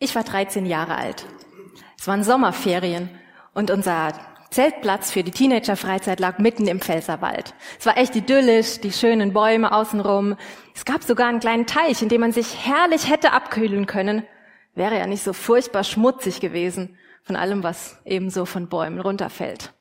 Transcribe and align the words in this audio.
Ich 0.00 0.14
war 0.14 0.22
13 0.22 0.64
Jahre 0.64 0.94
alt. 0.94 1.26
Es 1.98 2.06
waren 2.06 2.22
Sommerferien 2.22 3.10
und 3.52 3.72
unser 3.72 4.12
Zeltplatz 4.50 5.10
für 5.10 5.24
die 5.24 5.32
Teenager-Freizeit 5.32 6.20
lag 6.20 6.38
mitten 6.38 6.68
im 6.68 6.80
Pfälzerwald. 6.80 7.52
Es 7.80 7.86
war 7.86 7.98
echt 7.98 8.14
idyllisch, 8.14 8.80
die 8.80 8.92
schönen 8.92 9.32
Bäume 9.32 9.72
außenrum. 9.72 10.36
Es 10.72 10.84
gab 10.84 11.02
sogar 11.02 11.26
einen 11.26 11.40
kleinen 11.40 11.66
Teich, 11.66 12.00
in 12.00 12.08
dem 12.08 12.20
man 12.20 12.30
sich 12.30 12.64
herrlich 12.64 13.10
hätte 13.10 13.32
abkühlen 13.32 13.86
können. 13.86 14.22
Wäre 14.76 14.96
ja 14.96 15.08
nicht 15.08 15.24
so 15.24 15.32
furchtbar 15.32 15.82
schmutzig 15.82 16.38
gewesen 16.40 16.96
von 17.24 17.34
allem, 17.34 17.64
was 17.64 18.00
ebenso 18.04 18.44
von 18.44 18.68
Bäumen 18.68 19.00
runterfällt. 19.00 19.74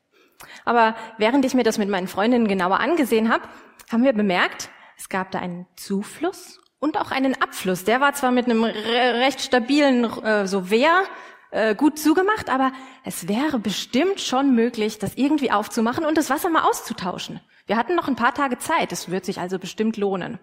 Aber 0.65 0.95
während 1.19 1.45
ich 1.45 1.53
mir 1.53 1.63
das 1.63 1.77
mit 1.77 1.89
meinen 1.89 2.07
Freundinnen 2.07 2.47
genauer 2.47 2.79
angesehen 2.79 3.31
habe, 3.31 3.43
haben 3.91 4.03
wir 4.03 4.13
bemerkt, 4.13 4.69
es 4.97 5.09
gab 5.09 5.29
da 5.29 5.37
einen 5.37 5.67
Zufluss 5.75 6.59
und 6.79 6.97
auch 6.97 7.11
einen 7.11 7.39
Abfluss. 7.41 7.83
Der 7.83 8.01
war 8.01 8.13
zwar 8.13 8.31
mit 8.31 8.45
einem 8.45 8.63
recht 8.63 9.41
stabilen 9.41 10.03
äh, 10.23 10.47
so 10.47 10.69
Wehr 10.69 11.03
äh, 11.51 11.75
gut 11.75 11.97
zugemacht, 11.97 12.49
aber 12.49 12.71
es 13.03 13.27
wäre 13.27 13.59
bestimmt 13.59 14.19
schon 14.19 14.53
möglich, 14.53 14.99
das 14.99 15.15
irgendwie 15.15 15.51
aufzumachen 15.51 16.05
und 16.05 16.17
das 16.17 16.29
Wasser 16.29 16.49
mal 16.49 16.63
auszutauschen. 16.63 17.39
Wir 17.65 17.77
hatten 17.77 17.95
noch 17.95 18.07
ein 18.07 18.15
paar 18.15 18.33
Tage 18.33 18.57
Zeit, 18.57 18.91
es 18.91 19.09
wird 19.09 19.25
sich 19.25 19.39
also 19.39 19.59
bestimmt 19.59 19.97
lohnen. 19.97 20.39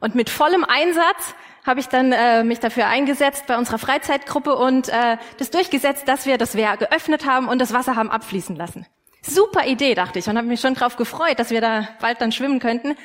Und 0.00 0.14
mit 0.14 0.30
vollem 0.30 0.64
Einsatz 0.64 1.34
habe 1.66 1.80
ich 1.80 1.88
dann 1.88 2.12
äh, 2.12 2.42
mich 2.42 2.58
dafür 2.58 2.86
eingesetzt 2.86 3.46
bei 3.46 3.58
unserer 3.58 3.78
Freizeitgruppe 3.78 4.56
und 4.56 4.88
äh, 4.88 5.18
das 5.38 5.50
durchgesetzt, 5.50 6.08
dass 6.08 6.24
wir 6.24 6.38
das 6.38 6.54
Wehr 6.54 6.76
geöffnet 6.78 7.26
haben 7.26 7.48
und 7.48 7.58
das 7.58 7.74
Wasser 7.74 7.96
haben 7.96 8.10
abfließen 8.10 8.56
lassen. 8.56 8.86
Super 9.22 9.66
Idee, 9.66 9.94
dachte 9.94 10.18
ich, 10.18 10.26
und 10.26 10.38
habe 10.38 10.46
mich 10.46 10.60
schon 10.60 10.72
darauf 10.72 10.96
gefreut, 10.96 11.38
dass 11.38 11.50
wir 11.50 11.60
da 11.60 11.86
bald 12.00 12.22
dann 12.22 12.32
schwimmen 12.32 12.60
könnten 12.60 12.96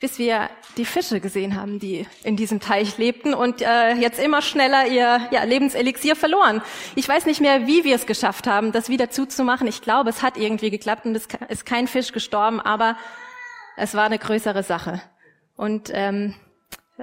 bis 0.00 0.18
wir 0.18 0.48
die 0.78 0.86
Fische 0.86 1.20
gesehen 1.20 1.56
haben, 1.56 1.78
die 1.78 2.06
in 2.24 2.34
diesem 2.34 2.58
Teich 2.58 2.96
lebten 2.96 3.34
und 3.34 3.60
äh, 3.60 3.92
jetzt 3.92 4.18
immer 4.18 4.40
schneller 4.40 4.86
ihr 4.86 5.20
ja, 5.30 5.44
Lebenselixier 5.44 6.16
verloren. 6.16 6.62
Ich 6.96 7.06
weiß 7.06 7.26
nicht 7.26 7.42
mehr, 7.42 7.66
wie 7.66 7.84
wir 7.84 7.94
es 7.94 8.06
geschafft 8.06 8.46
haben, 8.46 8.72
das 8.72 8.88
wieder 8.88 9.10
zuzumachen. 9.10 9.66
Ich 9.66 9.82
glaube, 9.82 10.08
es 10.08 10.22
hat 10.22 10.38
irgendwie 10.38 10.70
geklappt 10.70 11.04
und 11.04 11.14
es 11.14 11.28
ist 11.50 11.66
kein 11.66 11.86
Fisch 11.86 12.12
gestorben, 12.12 12.60
aber 12.60 12.96
es 13.76 13.94
war 13.94 14.06
eine 14.06 14.18
größere 14.18 14.62
Sache. 14.62 15.02
Und 15.54 15.90
ähm, 15.92 16.34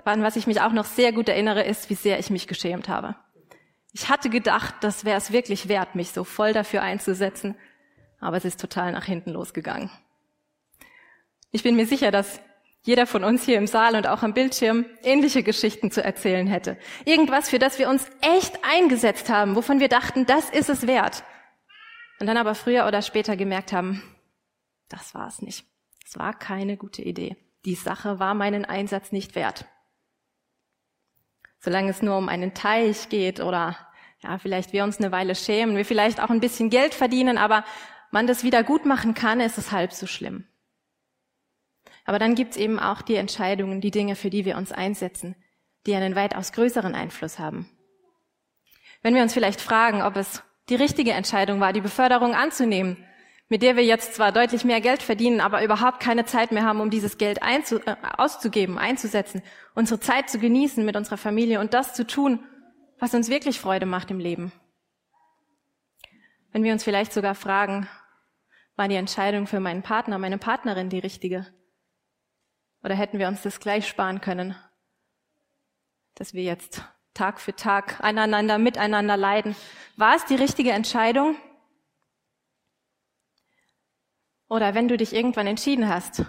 an 0.04 0.24
was 0.24 0.36
ich 0.36 0.48
mich 0.48 0.62
auch 0.62 0.74
noch 0.74 0.86
sehr 0.86 1.14
gut 1.14 1.30
erinnere, 1.30 1.64
ist, 1.64 1.92
wie 1.92 1.96
sehr 1.96 2.18
ich 2.18 2.32
mich 2.32 2.48
geschämt 2.48 2.90
habe. 2.90 3.16
Ich 3.94 4.10
hatte 4.10 4.32
gedacht, 4.32 4.74
das 4.82 5.06
wäre 5.06 5.18
es 5.18 5.32
wirklich 5.32 5.68
wert, 5.68 5.94
mich 5.94 6.12
so 6.12 6.24
voll 6.24 6.52
dafür 6.52 6.82
einzusetzen, 6.82 7.56
aber 8.20 8.38
es 8.38 8.46
ist 8.46 8.60
total 8.60 8.92
nach 8.92 9.06
hinten 9.06 9.32
losgegangen. 9.32 9.92
Ich 11.52 11.62
bin 11.62 11.76
mir 11.76 11.86
sicher, 11.86 12.12
dass 12.12 12.42
jeder 12.88 13.06
von 13.06 13.24
uns 13.26 13.44
hier 13.44 13.58
im 13.58 13.68
Saal 13.68 13.96
und 13.96 14.08
auch 14.08 14.24
am 14.24 14.34
Bildschirm 14.34 14.86
ähnliche 15.04 15.44
Geschichten 15.44 15.92
zu 15.92 16.02
erzählen 16.02 16.48
hätte. 16.48 16.78
Irgendwas, 17.04 17.50
für 17.50 17.60
das 17.60 17.80
wir 17.80 17.90
uns 17.90 18.08
echt 18.22 18.64
eingesetzt 18.64 19.30
haben, 19.30 19.56
wovon 19.56 19.82
wir 19.82 19.90
dachten, 19.90 20.26
das 20.26 20.50
ist 20.50 20.70
es 20.70 20.88
wert. 20.88 21.24
Und 22.20 22.28
dann 22.28 22.38
aber 22.38 22.56
früher 22.56 22.88
oder 22.88 23.02
später 23.02 23.36
gemerkt 23.36 23.74
haben, 23.74 24.02
das 24.88 25.14
war 25.14 25.28
es 25.28 25.42
nicht. 25.42 25.66
Es 26.06 26.18
war 26.18 26.34
keine 26.34 26.78
gute 26.78 27.02
Idee. 27.02 27.36
Die 27.66 27.76
Sache 27.76 28.20
war 28.20 28.34
meinen 28.34 28.64
Einsatz 28.64 29.12
nicht 29.12 29.36
wert. 29.36 29.66
Solange 31.60 31.90
es 31.90 32.02
nur 32.02 32.18
um 32.18 32.30
einen 32.30 32.54
Teich 32.54 33.10
geht 33.10 33.42
oder 33.42 33.78
ja, 34.20 34.38
vielleicht 34.38 34.72
wir 34.72 34.86
uns 34.86 34.98
eine 34.98 35.12
Weile 35.12 35.36
schämen, 35.36 35.76
wir 35.76 35.86
vielleicht 35.86 36.22
auch 36.22 36.30
ein 36.30 36.40
bisschen 36.40 36.70
Geld 36.70 36.94
verdienen, 36.94 37.38
aber 37.38 37.66
man 38.12 38.28
das 38.28 38.46
wieder 38.46 38.64
gut 38.64 38.86
machen 38.86 39.14
kann, 39.14 39.42
ist 39.42 39.58
es 39.58 39.74
halb 39.74 39.92
so 39.92 40.08
schlimm. 40.08 40.46
Aber 42.08 42.20
dann 42.20 42.36
gibt's 42.36 42.56
eben 42.56 42.80
auch 42.80 43.02
die 43.02 43.16
Entscheidungen, 43.16 43.82
die 43.82 43.92
Dinge, 43.92 44.16
für 44.16 44.30
die 44.30 44.46
wir 44.46 44.56
uns 44.58 44.72
einsetzen, 44.72 45.36
die 45.86 45.94
einen 45.94 46.16
weitaus 46.16 46.54
größeren 46.54 46.96
Einfluss 46.96 47.38
haben. 47.38 47.70
Wenn 49.04 49.14
wir 49.14 49.22
uns 49.22 49.34
vielleicht 49.34 49.60
fragen, 49.60 50.02
ob 50.02 50.16
es 50.16 50.42
die 50.70 50.76
richtige 50.76 51.12
Entscheidung 51.12 51.60
war, 51.60 51.74
die 51.74 51.82
Beförderung 51.82 52.34
anzunehmen, 52.34 52.98
mit 53.50 53.62
der 53.62 53.76
wir 53.76 53.84
jetzt 53.84 54.16
zwar 54.16 54.32
deutlich 54.32 54.64
mehr 54.64 54.80
Geld 54.80 55.04
verdienen, 55.04 55.42
aber 55.42 55.62
überhaupt 55.64 56.00
keine 56.00 56.24
Zeit 56.24 56.54
mehr 56.54 56.64
haben, 56.64 56.80
um 56.80 56.90
dieses 56.90 57.18
Geld 57.18 57.44
einzu 57.44 57.80
äh, 57.86 57.96
auszugeben, 58.18 58.78
einzusetzen, 58.78 59.42
unsere 59.76 60.00
Zeit 60.00 60.30
zu 60.30 60.40
genießen 60.40 60.86
mit 60.86 60.96
unserer 60.96 61.18
Familie 61.18 61.60
und 61.60 61.74
das 61.74 61.94
zu 61.94 62.08
tun, 62.08 62.40
was 63.00 63.14
uns 63.14 63.30
wirklich 63.30 63.60
Freude 63.60 63.86
macht 63.86 64.12
im 64.12 64.20
Leben. 64.20 64.54
Wenn 66.54 66.64
wir 66.64 66.72
uns 66.72 66.86
vielleicht 66.86 67.12
sogar 67.12 67.36
fragen, 67.36 67.90
war 68.78 68.88
die 68.88 68.96
Entscheidung 68.96 69.46
für 69.46 69.60
meinen 69.60 69.84
Partner, 69.84 70.18
meine 70.18 70.38
Partnerin 70.38 70.90
die 70.90 71.00
richtige? 71.00 71.46
Oder 72.88 72.96
hätten 72.96 73.20
wir 73.20 73.28
uns 73.28 73.42
das 73.42 73.60
gleich 73.60 73.86
sparen 73.86 74.22
können, 74.22 74.56
dass 76.16 76.34
wir 76.34 76.44
jetzt 76.44 76.86
Tag 77.14 77.42
für 77.42 77.54
Tag 77.54 78.00
aneinander, 78.00 78.58
miteinander 78.58 79.18
leiden? 79.18 79.58
War 79.98 80.16
es 80.16 80.24
die 80.24 80.36
richtige 80.36 80.72
Entscheidung? 80.72 81.36
Oder 84.48 84.74
wenn 84.74 84.88
du 84.88 84.96
dich 84.96 85.12
irgendwann 85.12 85.48
entschieden 85.48 85.90
hast, 85.90 86.24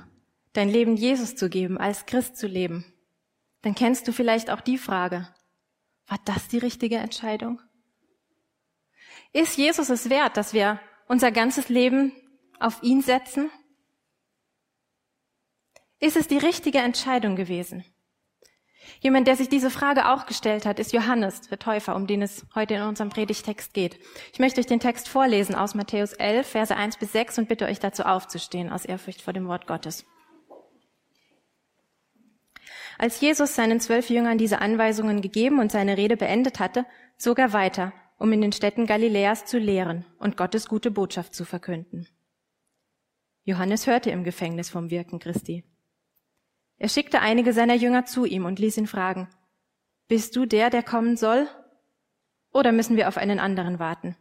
dein 0.53 0.69
Leben 0.69 0.97
Jesus 0.97 1.37
zu 1.37 1.49
geben, 1.49 1.79
als 1.79 2.07
Christ 2.07 2.37
zu 2.37 2.49
leben, 2.49 2.93
dann 3.63 3.77
kennst 3.77 4.09
du 4.09 4.13
vielleicht 4.13 4.51
auch 4.51 4.61
die 4.61 4.79
Frage, 4.79 5.29
war 6.09 6.19
das 6.25 6.49
die 6.49 6.59
richtige 6.59 6.97
Entscheidung? 6.97 7.63
Ist 9.33 9.57
Jesus 9.57 9.91
es 9.91 10.11
wert, 10.11 10.37
dass 10.37 10.53
wir 10.53 10.81
unser 11.07 11.31
ganzes 11.31 11.69
Leben 11.69 12.11
auf 12.59 12.83
ihn 12.83 13.01
setzen? 13.01 13.49
Ist 16.01 16.17
es 16.17 16.29
die 16.29 16.39
richtige 16.39 16.79
Entscheidung 16.79 17.35
gewesen? 17.35 17.85
Jemand, 19.01 19.27
der 19.27 19.37
sich 19.37 19.49
diese 19.49 19.71
Frage 19.71 20.09
auch 20.09 20.27
gestellt 20.27 20.65
hat, 20.65 20.79
ist 20.79 20.93
Johannes, 20.93 21.43
der 21.43 21.59
Täufer, 21.59 21.95
um 21.95 22.07
den 22.07 22.23
es 22.23 22.47
heute 22.55 22.75
in 22.75 22.83
unserem 22.83 23.11
Predigtext 23.11 23.75
geht. 23.75 23.99
Ich 24.33 24.39
möchte 24.39 24.61
euch 24.61 24.67
den 24.67 24.81
Text 24.81 25.09
vorlesen 25.09 25.55
aus 25.55 25.75
Matthäus 25.75 26.13
11, 26.13 26.47
Verse 26.47 26.75
1 26.75 26.97
bis 26.97 27.13
6 27.13 27.39
und 27.39 27.49
bitte 27.49 27.67
euch 27.67 27.81
dazu 27.81 28.05
aufzustehen, 28.05 28.71
aus 28.71 28.85
Ehrfurcht 28.85 29.23
vor 29.23 29.33
dem 29.33 29.47
Wort 29.47 29.67
Gottes. 29.67 30.07
Als 32.97 33.21
Jesus 33.21 33.55
seinen 33.55 33.79
zwölf 33.79 34.11
Jüngern 34.11 34.39
diese 34.39 34.61
Anweisungen 34.61 35.21
gegeben 35.21 35.61
und 35.61 35.71
seine 35.71 35.97
Rede 35.97 36.17
beendet 36.17 36.59
hatte, 36.59 36.85
zog 37.17 37.39
er 37.39 37.53
weiter, 37.53 37.93
um 38.19 38.33
in 38.33 38.41
den 38.41 38.53
Städten 38.53 38.87
Galiläas 38.87 39.45
zu 39.45 39.59
lehren 39.59 40.05
und 40.19 40.37
Gottes 40.37 40.67
gute 40.67 40.91
Botschaft 40.91 41.35
zu 41.35 41.45
verkünden. 41.45 42.09
Johannes 43.45 43.87
hörte 43.87 44.11
im 44.11 44.25
Gefängnis 44.25 44.69
vom 44.69 44.91
Wirken 44.91 45.21
Christi. 45.21 45.65
Er 46.78 46.89
schickte 46.89 47.21
einige 47.21 47.53
seiner 47.53 47.75
Jünger 47.75 48.05
zu 48.05 48.25
ihm 48.25 48.44
und 48.44 48.59
ließ 48.59 48.78
ihn 48.78 48.87
fragen, 48.87 49.28
Bist 50.06 50.37
du 50.37 50.47
der, 50.47 50.71
der 50.71 50.83
kommen 50.83 51.16
soll? 51.16 51.49
Oder 52.53 52.72
müssen 52.72 52.97
wir 52.97 53.09
auf 53.09 53.16
einen 53.16 53.41
anderen 53.41 53.78
warten? 53.78 54.16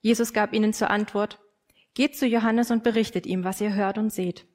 Jesus 0.00 0.32
gab 0.32 0.52
ihnen 0.52 0.72
zur 0.72 0.90
Antwort, 0.90 1.40
Geht 1.94 2.16
zu 2.16 2.26
Johannes 2.26 2.70
und 2.70 2.82
berichtet 2.84 3.24
ihm, 3.24 3.42
was 3.42 3.60
ihr 3.60 3.74
hört 3.74 3.96
und 3.96 4.10
seht. 4.10 4.46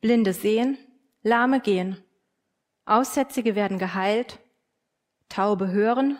Blinde 0.00 0.32
sehen, 0.32 0.78
Lahme 1.22 1.60
gehen, 1.60 2.02
Aussätzige 2.84 3.54
werden 3.54 3.78
geheilt, 3.78 4.38
Taube 5.28 5.70
hören, 5.70 6.18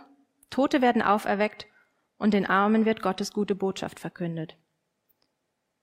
Tote 0.50 0.82
werden 0.82 1.02
auferweckt 1.02 1.66
und 2.18 2.34
den 2.34 2.46
Armen 2.46 2.84
wird 2.84 3.02
Gottes 3.02 3.32
gute 3.32 3.54
Botschaft 3.54 4.00
verkündet. 4.00 4.56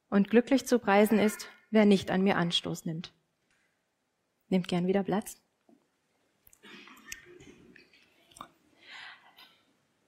Und 0.09 0.29
glücklich 0.29 0.65
zu 0.65 0.79
preisen 0.79 1.19
ist, 1.19 1.49
wer 1.69 1.85
nicht 1.85 2.11
an 2.11 2.21
mir 2.21 2.37
Anstoß 2.37 2.85
nimmt. 2.85 3.13
Nehmt 4.49 4.67
gern 4.67 4.87
wieder 4.87 5.03
Platz. 5.03 5.37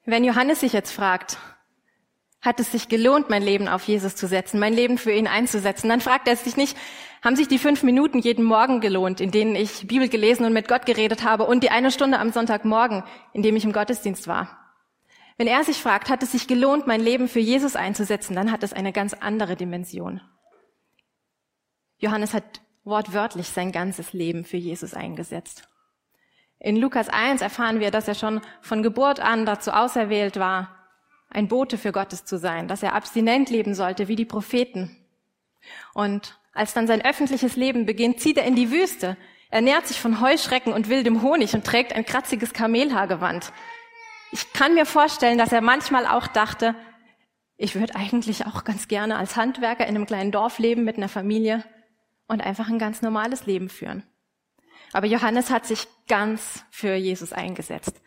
Wenn 0.03 0.23
Johannes 0.23 0.61
sich 0.61 0.73
jetzt 0.73 0.91
fragt, 0.91 1.37
hat 2.41 2.59
es 2.59 2.71
sich 2.71 2.89
gelohnt, 2.89 3.29
mein 3.29 3.43
Leben 3.43 3.67
auf 3.67 3.83
Jesus 3.83 4.15
zu 4.15 4.27
setzen, 4.27 4.59
mein 4.59 4.73
Leben 4.73 4.97
für 4.97 5.11
ihn 5.11 5.27
einzusetzen, 5.27 5.89
dann 5.89 6.01
fragt 6.01 6.27
er 6.27 6.35
sich 6.35 6.57
nicht, 6.57 6.75
haben 7.23 7.35
sich 7.35 7.47
die 7.47 7.59
fünf 7.59 7.83
Minuten 7.83 8.17
jeden 8.17 8.43
Morgen 8.43 8.81
gelohnt, 8.81 9.21
in 9.21 9.29
denen 9.29 9.55
ich 9.55 9.87
Bibel 9.87 10.09
gelesen 10.09 10.43
und 10.45 10.53
mit 10.53 10.67
Gott 10.67 10.87
geredet 10.87 11.23
habe 11.23 11.45
und 11.45 11.63
die 11.63 11.69
eine 11.69 11.91
Stunde 11.91 12.17
am 12.17 12.31
Sonntagmorgen, 12.31 13.03
in 13.33 13.43
dem 13.43 13.55
ich 13.55 13.63
im 13.63 13.73
Gottesdienst 13.73 14.27
war. 14.27 14.57
Wenn 15.37 15.45
er 15.45 15.63
sich 15.63 15.77
fragt, 15.77 16.09
hat 16.09 16.23
es 16.23 16.31
sich 16.31 16.47
gelohnt, 16.47 16.87
mein 16.87 17.01
Leben 17.01 17.27
für 17.27 17.39
Jesus 17.39 17.75
einzusetzen, 17.75 18.35
dann 18.35 18.51
hat 18.51 18.63
es 18.63 18.73
eine 18.73 18.91
ganz 18.91 19.13
andere 19.13 19.55
Dimension. 19.55 20.21
Johannes 21.99 22.33
hat 22.33 22.61
wortwörtlich 22.83 23.49
sein 23.49 23.71
ganzes 23.71 24.13
Leben 24.13 24.43
für 24.43 24.57
Jesus 24.57 24.93
eingesetzt. 24.93 25.67
In 26.59 26.75
Lukas 26.75 27.09
1 27.09 27.41
erfahren 27.41 27.79
wir, 27.79 27.91
dass 27.91 28.07
er 28.07 28.15
schon 28.15 28.41
von 28.61 28.83
Geburt 28.83 29.19
an 29.19 29.45
dazu 29.45 29.71
auserwählt 29.71 30.37
war, 30.37 30.75
ein 31.29 31.47
Bote 31.47 31.77
für 31.77 31.91
Gottes 31.91 32.25
zu 32.25 32.37
sein, 32.37 32.67
dass 32.67 32.83
er 32.83 32.93
abstinent 32.93 33.49
leben 33.49 33.73
sollte 33.73 34.07
wie 34.07 34.15
die 34.15 34.25
Propheten. 34.25 34.95
Und 35.93 36.39
als 36.53 36.73
dann 36.73 36.87
sein 36.87 37.03
öffentliches 37.03 37.55
Leben 37.55 37.85
beginnt, 37.85 38.19
zieht 38.19 38.37
er 38.37 38.45
in 38.45 38.55
die 38.55 38.71
Wüste, 38.71 39.17
ernährt 39.49 39.87
sich 39.87 39.99
von 39.99 40.21
Heuschrecken 40.21 40.73
und 40.73 40.89
wildem 40.89 41.21
Honig 41.21 41.53
und 41.53 41.65
trägt 41.65 41.93
ein 41.93 42.05
kratziges 42.05 42.53
Kamelhaargewand. 42.53 43.51
Ich 44.31 44.53
kann 44.53 44.73
mir 44.73 44.85
vorstellen, 44.85 45.37
dass 45.37 45.51
er 45.51 45.61
manchmal 45.61 46.05
auch 46.05 46.27
dachte, 46.27 46.75
ich 47.57 47.75
würde 47.75 47.95
eigentlich 47.95 48.45
auch 48.45 48.63
ganz 48.63 48.87
gerne 48.87 49.17
als 49.17 49.35
Handwerker 49.35 49.85
in 49.85 49.95
einem 49.95 50.05
kleinen 50.05 50.31
Dorf 50.31 50.59
leben 50.59 50.83
mit 50.83 50.97
einer 50.97 51.09
Familie 51.09 51.63
und 52.31 52.39
einfach 52.41 52.69
ein 52.69 52.79
ganz 52.79 53.01
normales 53.01 53.45
Leben 53.45 53.67
führen. 53.67 54.03
Aber 54.93 55.05
Johannes 55.05 55.49
hat 55.49 55.65
sich 55.65 55.85
ganz 56.07 56.63
für 56.71 56.95
Jesus 56.95 57.33
eingesetzt. 57.33 58.01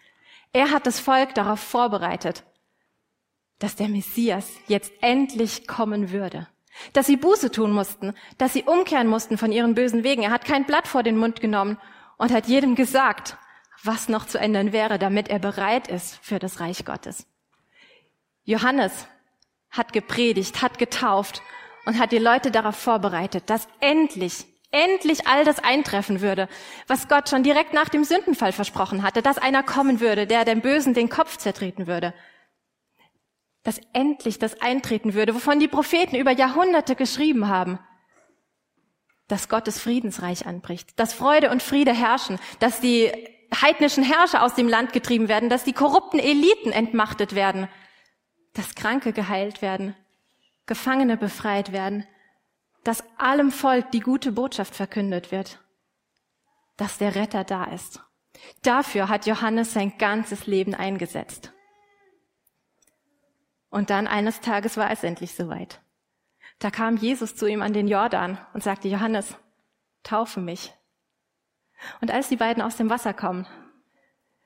Er 0.54 0.70
hat 0.70 0.86
das 0.86 0.98
Volk 0.98 1.34
darauf 1.34 1.60
vorbereitet, 1.60 2.42
dass 3.58 3.76
der 3.76 3.88
Messias 3.88 4.50
jetzt 4.66 4.92
endlich 5.02 5.66
kommen 5.66 6.10
würde. 6.10 6.48
Dass 6.94 7.06
sie 7.06 7.18
Buße 7.18 7.50
tun 7.50 7.70
mussten, 7.70 8.14
dass 8.38 8.54
sie 8.54 8.62
umkehren 8.62 9.08
mussten 9.08 9.36
von 9.36 9.52
ihren 9.52 9.74
bösen 9.74 10.04
Wegen. 10.04 10.22
Er 10.22 10.30
hat 10.30 10.46
kein 10.46 10.64
Blatt 10.64 10.88
vor 10.88 11.02
den 11.02 11.18
Mund 11.18 11.42
genommen 11.42 11.78
und 12.16 12.32
hat 12.32 12.46
jedem 12.46 12.76
gesagt, 12.76 13.36
was 13.82 14.08
noch 14.08 14.26
zu 14.26 14.38
ändern 14.38 14.72
wäre, 14.72 14.98
damit 14.98 15.28
er 15.28 15.38
bereit 15.38 15.88
ist 15.88 16.16
für 16.22 16.38
das 16.38 16.60
Reich 16.60 16.86
Gottes. 16.86 17.26
Johannes 18.44 19.06
hat 19.68 19.92
gepredigt, 19.92 20.62
hat 20.62 20.78
getauft 20.78 21.42
und 21.84 21.98
hat 21.98 22.12
die 22.12 22.18
Leute 22.18 22.50
darauf 22.50 22.76
vorbereitet, 22.76 23.44
dass 23.48 23.68
endlich, 23.80 24.46
endlich 24.70 25.26
all 25.26 25.44
das 25.44 25.58
eintreffen 25.58 26.20
würde, 26.20 26.48
was 26.86 27.08
Gott 27.08 27.28
schon 27.28 27.42
direkt 27.42 27.72
nach 27.72 27.88
dem 27.88 28.04
Sündenfall 28.04 28.52
versprochen 28.52 29.02
hatte, 29.02 29.22
dass 29.22 29.38
einer 29.38 29.62
kommen 29.62 30.00
würde, 30.00 30.26
der 30.26 30.44
dem 30.44 30.60
Bösen 30.60 30.94
den 30.94 31.08
Kopf 31.08 31.36
zertreten 31.36 31.86
würde. 31.86 32.14
Dass 33.62 33.80
endlich 33.92 34.38
das 34.38 34.60
eintreten 34.60 35.14
würde, 35.14 35.34
wovon 35.34 35.58
die 35.58 35.68
Propheten 35.68 36.16
über 36.16 36.32
Jahrhunderte 36.32 36.96
geschrieben 36.96 37.48
haben. 37.48 37.78
Dass 39.28 39.48
Gottes 39.48 39.80
Friedensreich 39.80 40.46
anbricht, 40.46 40.98
dass 40.98 41.14
Freude 41.14 41.50
und 41.50 41.62
Friede 41.62 41.94
herrschen, 41.94 42.38
dass 42.58 42.80
die 42.80 43.10
heidnischen 43.62 44.04
Herrscher 44.04 44.42
aus 44.42 44.54
dem 44.54 44.68
Land 44.68 44.92
getrieben 44.92 45.28
werden, 45.28 45.48
dass 45.48 45.64
die 45.64 45.72
korrupten 45.72 46.18
Eliten 46.18 46.72
entmachtet 46.72 47.34
werden, 47.34 47.68
dass 48.52 48.74
Kranke 48.74 49.12
geheilt 49.12 49.62
werden, 49.62 49.94
Gefangene 50.66 51.16
befreit 51.16 51.72
werden, 51.72 52.06
dass 52.84 53.04
allem 53.18 53.50
Volk 53.50 53.90
die 53.90 54.00
gute 54.00 54.32
Botschaft 54.32 54.74
verkündet 54.74 55.32
wird, 55.32 55.58
dass 56.76 56.98
der 56.98 57.14
Retter 57.14 57.44
da 57.44 57.64
ist. 57.64 58.00
Dafür 58.62 59.08
hat 59.08 59.26
Johannes 59.26 59.72
sein 59.72 59.96
ganzes 59.98 60.46
Leben 60.46 60.74
eingesetzt. 60.74 61.52
Und 63.70 63.90
dann 63.90 64.06
eines 64.06 64.40
Tages 64.40 64.76
war 64.76 64.90
es 64.90 65.02
endlich 65.02 65.34
soweit. 65.34 65.80
Da 66.58 66.70
kam 66.70 66.96
Jesus 66.96 67.34
zu 67.36 67.46
ihm 67.46 67.62
an 67.62 67.72
den 67.72 67.88
Jordan 67.88 68.38
und 68.52 68.62
sagte, 68.62 68.88
Johannes, 68.88 69.34
taufe 70.02 70.40
mich. 70.40 70.72
Und 72.00 72.10
als 72.10 72.28
die 72.28 72.36
beiden 72.36 72.62
aus 72.62 72.76
dem 72.76 72.90
Wasser 72.90 73.12
kommen, 73.12 73.46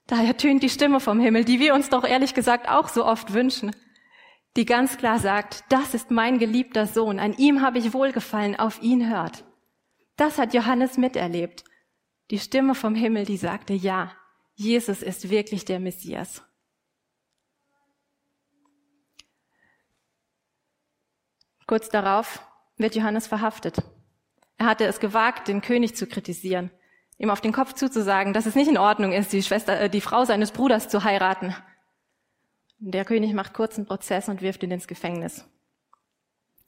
da 0.07 0.23
ertönt 0.23 0.63
die 0.63 0.71
Stimme 0.71 1.01
vom 1.01 1.21
Himmel, 1.21 1.45
die 1.45 1.61
wir 1.61 1.75
uns 1.75 1.91
doch 1.91 2.05
ehrlich 2.05 2.35
gesagt 2.35 2.69
auch 2.69 2.89
so 2.89 3.05
oft 3.05 3.35
wünschen 3.35 3.75
die 4.59 4.65
ganz 4.65 4.99
klar 4.99 5.21
sagt, 5.21 5.63
das 5.69 5.95
ist 5.95 6.11
mein 6.11 6.41
geliebter 6.41 6.89
Sohn, 6.89 7.21
an 7.21 7.33
ihm 7.35 7.63
habe 7.63 7.79
ich 7.79 7.93
wohlgefallen, 7.93 8.59
auf 8.59 8.83
ihn 8.83 9.09
hört. 9.09 9.45
Das 10.17 10.37
hat 10.37 10.53
Johannes 10.53 10.99
miterlebt. 10.99 11.63
Die 12.33 12.41
Stimme 12.41 12.75
vom 12.75 12.97
Himmel, 12.97 13.25
die 13.25 13.37
sagte, 13.37 13.73
ja, 13.73 14.13
Jesus 14.57 15.01
ist 15.01 15.31
wirklich 15.31 15.65
der 15.65 15.79
Messias. 15.79 16.43
Kurz 21.69 21.89
darauf 21.89 22.45
wird 22.79 22.97
Johannes 22.97 23.29
verhaftet. 23.29 23.77
Er 24.57 24.67
hatte 24.67 24.87
es 24.87 24.99
gewagt, 24.99 25.47
den 25.47 25.61
König 25.61 25.95
zu 25.95 26.09
kritisieren, 26.09 26.73
ihm 27.17 27.31
auf 27.31 27.41
den 27.41 27.53
Kopf 27.53 27.75
zuzusagen, 27.75 28.33
dass 28.33 28.47
es 28.47 28.57
nicht 28.57 28.69
in 28.69 28.77
Ordnung 28.77 29.13
ist, 29.13 29.33
die 29.33 29.43
Schwester, 29.45 29.83
äh, 29.83 29.89
die 29.89 30.01
Frau 30.01 30.25
seines 30.25 30.51
Bruders 30.51 30.89
zu 30.89 31.05
heiraten. 31.05 31.55
Der 32.81 33.05
König 33.05 33.35
macht 33.35 33.55
kurzen 33.55 33.87
Prozess 33.87 34.29
und 34.29 34.41
wirft 34.41 34.63
ihn 34.63 34.71
ins 34.71 34.87
Gefängnis. 34.87 35.45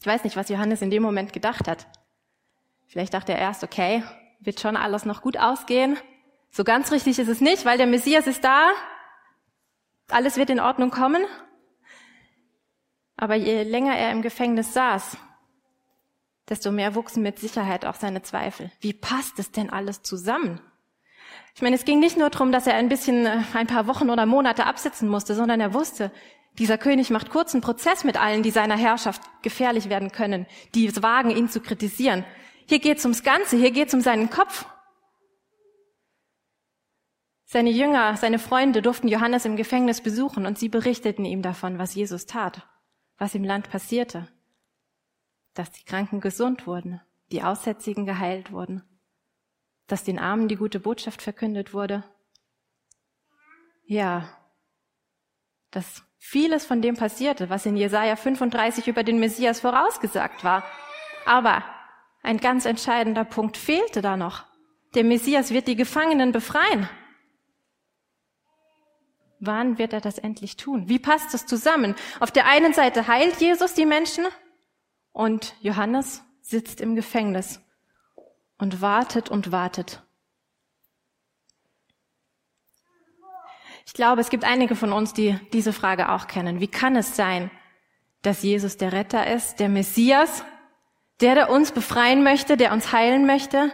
Ich 0.01 0.07
weiß 0.07 0.25
nicht, 0.25 0.37
was 0.37 0.49
Johannes 0.49 0.83
in 0.83 0.91
dem 0.91 1.03
Moment 1.03 1.33
gedacht 1.33 1.69
hat. 1.69 1.87
Vielleicht 2.89 3.15
dachte 3.15 3.33
er 3.33 3.39
erst, 3.39 3.62
okay, 3.62 4.03
wird 4.41 4.59
schon 4.59 4.77
alles 4.77 5.05
noch 5.05 5.23
gut 5.23 5.37
ausgehen. 5.39 5.97
So 6.51 6.65
ganz 6.65 6.91
richtig 6.91 7.19
ist 7.19 7.29
es 7.29 7.41
nicht, 7.41 7.65
weil 7.65 7.79
der 7.79 7.87
Messias 7.87 8.27
ist 8.27 8.43
da. 8.43 8.71
Alles 10.09 10.37
wird 10.37 10.51
in 10.51 10.59
Ordnung 10.59 10.91
kommen. 10.91 11.25
Aber 13.17 13.37
je 13.37 13.62
länger 13.62 13.97
er 13.97 14.11
im 14.11 14.23
Gefängnis 14.23 14.73
saß, 14.73 15.17
desto 16.49 16.73
mehr 16.73 16.97
wuchsen 16.97 17.23
mit 17.23 17.39
Sicherheit 17.39 17.85
auch 17.85 17.95
seine 17.95 18.23
Zweifel. 18.23 18.73
Wie 18.81 18.95
passt 18.95 19.39
es 19.39 19.53
denn 19.53 19.71
alles 19.71 20.03
zusammen? 20.03 20.61
Ich 21.54 21.62
meine, 21.62 21.76
es 21.76 21.84
ging 21.84 22.00
nicht 22.00 22.16
nur 22.16 22.31
darum, 22.31 22.52
dass 22.52 22.66
er 22.66 22.75
ein 22.75 22.88
bisschen, 22.88 23.26
äh, 23.26 23.42
ein 23.54 23.66
paar 23.66 23.87
Wochen 23.87 24.10
oder 24.10 24.26
Monate 24.26 24.66
absitzen 24.66 25.08
musste, 25.08 25.34
sondern 25.34 25.60
er 25.60 25.75
wusste, 25.75 26.10
dieser 26.58 26.78
König 26.78 27.10
macht 27.10 27.31
kurzen 27.31 27.60
Prozess 27.60 28.04
mit 28.04 28.20
allen, 28.20 28.42
die 28.42 28.50
seiner 28.50 28.76
Herrschaft 28.76 29.22
gefährlich 29.42 29.88
werden 29.88 30.10
können, 30.10 30.46
die 30.75 30.87
es 30.87 31.02
wagen, 31.02 31.31
ihn 31.31 31.48
zu 31.48 31.60
kritisieren. 31.60 32.25
Hier 32.66 32.78
geht 32.78 32.98
es 32.98 33.04
ums 33.04 33.22
Ganze, 33.22 33.56
hier 33.56 33.70
geht 33.70 33.88
es 33.88 33.94
um 33.94 34.00
seinen 34.00 34.31
Kopf. 34.31 34.66
Seine 37.44 37.70
Jünger, 37.70 38.16
seine 38.16 38.38
Freunde 38.38 38.81
durften 38.81 39.08
Johannes 39.08 39.44
im 39.44 39.56
Gefängnis 39.56 40.00
besuchen 40.00 40.46
und 40.46 40.58
sie 40.58 40.69
berichteten 40.69 41.25
ihm 41.25 41.42
davon, 41.42 41.78
was 41.78 41.94
Jesus 41.94 42.26
tat, 42.26 42.69
was 43.19 43.34
im 43.34 43.42
Land 43.42 43.70
passierte, 43.70 44.28
dass 45.54 45.72
die 45.72 45.84
Kranken 45.84 46.20
gesund 46.20 46.66
wurden, 46.66 47.00
die 47.32 47.42
Aussätzigen 47.42 48.06
geheilt 48.06 48.52
wurden 48.52 48.84
dass 49.90 50.04
den 50.04 50.19
Armen 50.19 50.48
die 50.48 50.56
gute 50.56 50.81
Botschaft 50.81 51.22
verkündet 51.22 51.75
wurde? 51.75 52.04
Ja, 53.84 54.28
dass 55.70 56.02
vieles 56.19 56.64
von 56.64 56.82
dem 56.82 56.96
passierte, 56.96 57.50
was 57.50 57.66
in 57.66 57.76
Jesaja 57.76 58.16
35 58.16 58.87
über 58.87 59.02
den 59.02 59.19
Messias 59.19 59.60
vorausgesagt 59.60 60.44
war. 60.44 60.64
Aber 61.25 61.64
ein 62.22 62.38
ganz 62.38 62.66
entscheidender 62.66 63.25
Punkt 63.25 63.56
fehlte 63.56 64.02
da 64.02 64.16
noch. 64.16 64.44
Der 64.94 65.04
Messias 65.04 65.50
wird 65.50 65.66
die 65.66 65.76
Gefangenen 65.76 66.32
befreien. 66.32 66.88
Wann 69.38 69.78
wird 69.78 69.92
er 69.92 70.00
das 70.00 70.19
endlich 70.19 70.56
tun? 70.56 70.88
Wie 70.88 70.98
passt 70.98 71.32
das 71.32 71.46
zusammen? 71.46 71.94
Auf 72.19 72.31
der 72.31 72.46
einen 72.46 72.75
Seite 72.75 73.06
heilt 73.06 73.40
Jesus 73.40 73.72
die 73.75 73.87
Menschen 73.87 74.26
und 75.12 75.54
Johannes 75.62 76.22
sitzt 76.42 76.81
im 76.81 76.94
Gefängnis 76.94 77.60
und 78.61 78.81
wartet 78.81 79.29
und 79.29 79.53
wartet. 79.53 80.03
Ich 83.87 83.95
glaube, 83.95 84.21
es 84.21 84.31
gibt 84.31 84.45
einige 84.45 84.77
von 84.77 84.93
uns, 84.93 85.15
die 85.15 85.37
diese 85.53 85.73
Frage 85.73 86.11
auch 86.11 86.27
kennen. 86.27 86.61
Wie 86.61 86.69
kann 86.69 86.95
es 86.95 87.17
sein, 87.17 87.51
dass 88.23 88.43
Jesus 88.43 88.77
der 88.77 88.93
Retter 88.93 89.27
ist, 89.27 89.59
der 89.59 89.69
Messias, 89.69 90.45
der, 91.21 91.35
der 91.35 91.51
uns 91.51 91.73
befreien 91.73 92.23
möchte, 92.23 92.57
der 92.57 92.73
uns 92.73 92.93
heilen 92.93 93.27
möchte? 93.27 93.73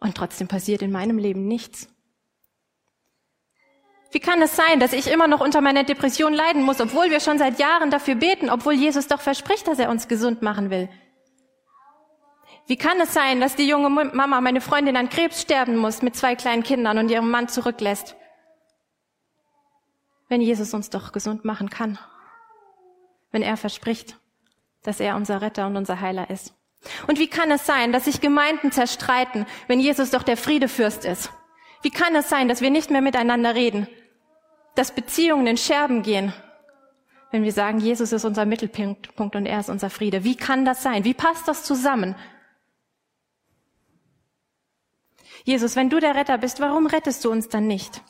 Und 0.00 0.16
trotzdem 0.16 0.48
passiert 0.48 0.82
in 0.82 0.90
meinem 0.90 1.18
Leben 1.18 1.46
nichts. 1.46 1.88
Wie 4.10 4.20
kann 4.20 4.40
es 4.40 4.56
sein, 4.56 4.80
dass 4.80 4.94
ich 4.94 5.08
immer 5.08 5.28
noch 5.28 5.40
unter 5.40 5.60
meiner 5.60 5.84
Depression 5.84 6.32
leiden 6.32 6.62
muss, 6.62 6.80
obwohl 6.80 7.10
wir 7.10 7.20
schon 7.20 7.38
seit 7.38 7.58
Jahren 7.58 7.90
dafür 7.90 8.14
beten, 8.14 8.48
obwohl 8.48 8.72
Jesus 8.72 9.06
doch 9.06 9.20
verspricht, 9.20 9.68
dass 9.68 9.78
er 9.78 9.90
uns 9.90 10.08
gesund 10.08 10.40
machen 10.40 10.70
will? 10.70 10.88
Wie 12.68 12.76
kann 12.76 13.00
es 13.00 13.14
sein, 13.14 13.40
dass 13.40 13.56
die 13.56 13.66
junge 13.66 13.88
Mama, 13.88 14.42
meine 14.42 14.60
Freundin, 14.60 14.98
an 14.98 15.08
Krebs 15.08 15.40
sterben 15.40 15.78
muss 15.78 16.02
mit 16.02 16.14
zwei 16.14 16.36
kleinen 16.36 16.62
Kindern 16.62 16.98
und 16.98 17.10
ihrem 17.10 17.30
Mann 17.30 17.48
zurücklässt? 17.48 18.14
Wenn 20.28 20.42
Jesus 20.42 20.74
uns 20.74 20.90
doch 20.90 21.12
gesund 21.12 21.46
machen 21.46 21.70
kann. 21.70 21.98
Wenn 23.32 23.40
er 23.40 23.56
verspricht, 23.56 24.18
dass 24.82 25.00
er 25.00 25.16
unser 25.16 25.40
Retter 25.40 25.66
und 25.66 25.78
unser 25.78 26.02
Heiler 26.02 26.28
ist. 26.28 26.54
Und 27.06 27.18
wie 27.18 27.28
kann 27.28 27.50
es 27.50 27.64
sein, 27.64 27.90
dass 27.90 28.04
sich 28.04 28.20
Gemeinden 28.20 28.70
zerstreiten, 28.70 29.46
wenn 29.66 29.80
Jesus 29.80 30.10
doch 30.10 30.22
der 30.22 30.36
Friedefürst 30.36 31.06
ist? 31.06 31.30
Wie 31.80 31.90
kann 31.90 32.14
es 32.16 32.28
sein, 32.28 32.48
dass 32.48 32.60
wir 32.60 32.70
nicht 32.70 32.90
mehr 32.90 33.00
miteinander 33.00 33.54
reden? 33.54 33.88
Dass 34.74 34.94
Beziehungen 34.94 35.46
in 35.46 35.56
Scherben 35.56 36.02
gehen, 36.02 36.34
wenn 37.30 37.44
wir 37.44 37.52
sagen, 37.52 37.78
Jesus 37.78 38.12
ist 38.12 38.26
unser 38.26 38.44
Mittelpunkt 38.44 39.36
und 39.36 39.46
er 39.46 39.60
ist 39.60 39.70
unser 39.70 39.88
Friede? 39.88 40.22
Wie 40.22 40.36
kann 40.36 40.66
das 40.66 40.82
sein? 40.82 41.04
Wie 41.04 41.14
passt 41.14 41.48
das 41.48 41.64
zusammen? 41.64 42.14
Jesus, 45.44 45.76
wenn 45.76 45.90
du 45.90 46.00
der 46.00 46.14
Retter 46.14 46.38
bist, 46.38 46.60
warum 46.60 46.86
rettest 46.86 47.24
du 47.24 47.30
uns 47.30 47.48
dann 47.48 47.66
nicht? 47.66 48.02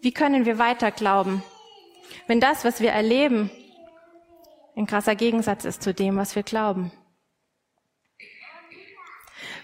Wie 0.00 0.12
können 0.12 0.44
wir 0.44 0.58
weiter 0.58 0.90
glauben, 0.90 1.42
wenn 2.26 2.40
das, 2.40 2.64
was 2.64 2.80
wir 2.80 2.90
erleben, 2.90 3.50
ein 4.76 4.86
krasser 4.86 5.14
Gegensatz 5.14 5.64
ist 5.64 5.82
zu 5.82 5.94
dem, 5.94 6.16
was 6.16 6.36
wir 6.36 6.42
glauben? 6.42 6.92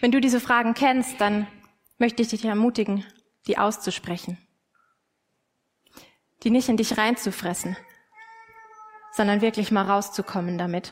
Wenn 0.00 0.12
du 0.12 0.20
diese 0.20 0.40
Fragen 0.40 0.74
kennst, 0.74 1.20
dann 1.20 1.46
möchte 1.98 2.22
ich 2.22 2.28
dich 2.28 2.44
ermutigen, 2.44 3.04
die 3.46 3.58
auszusprechen. 3.58 4.38
Die 6.42 6.50
nicht 6.50 6.70
in 6.70 6.78
dich 6.78 6.96
reinzufressen, 6.96 7.76
sondern 9.12 9.42
wirklich 9.42 9.70
mal 9.70 9.84
rauszukommen 9.84 10.56
damit. 10.56 10.90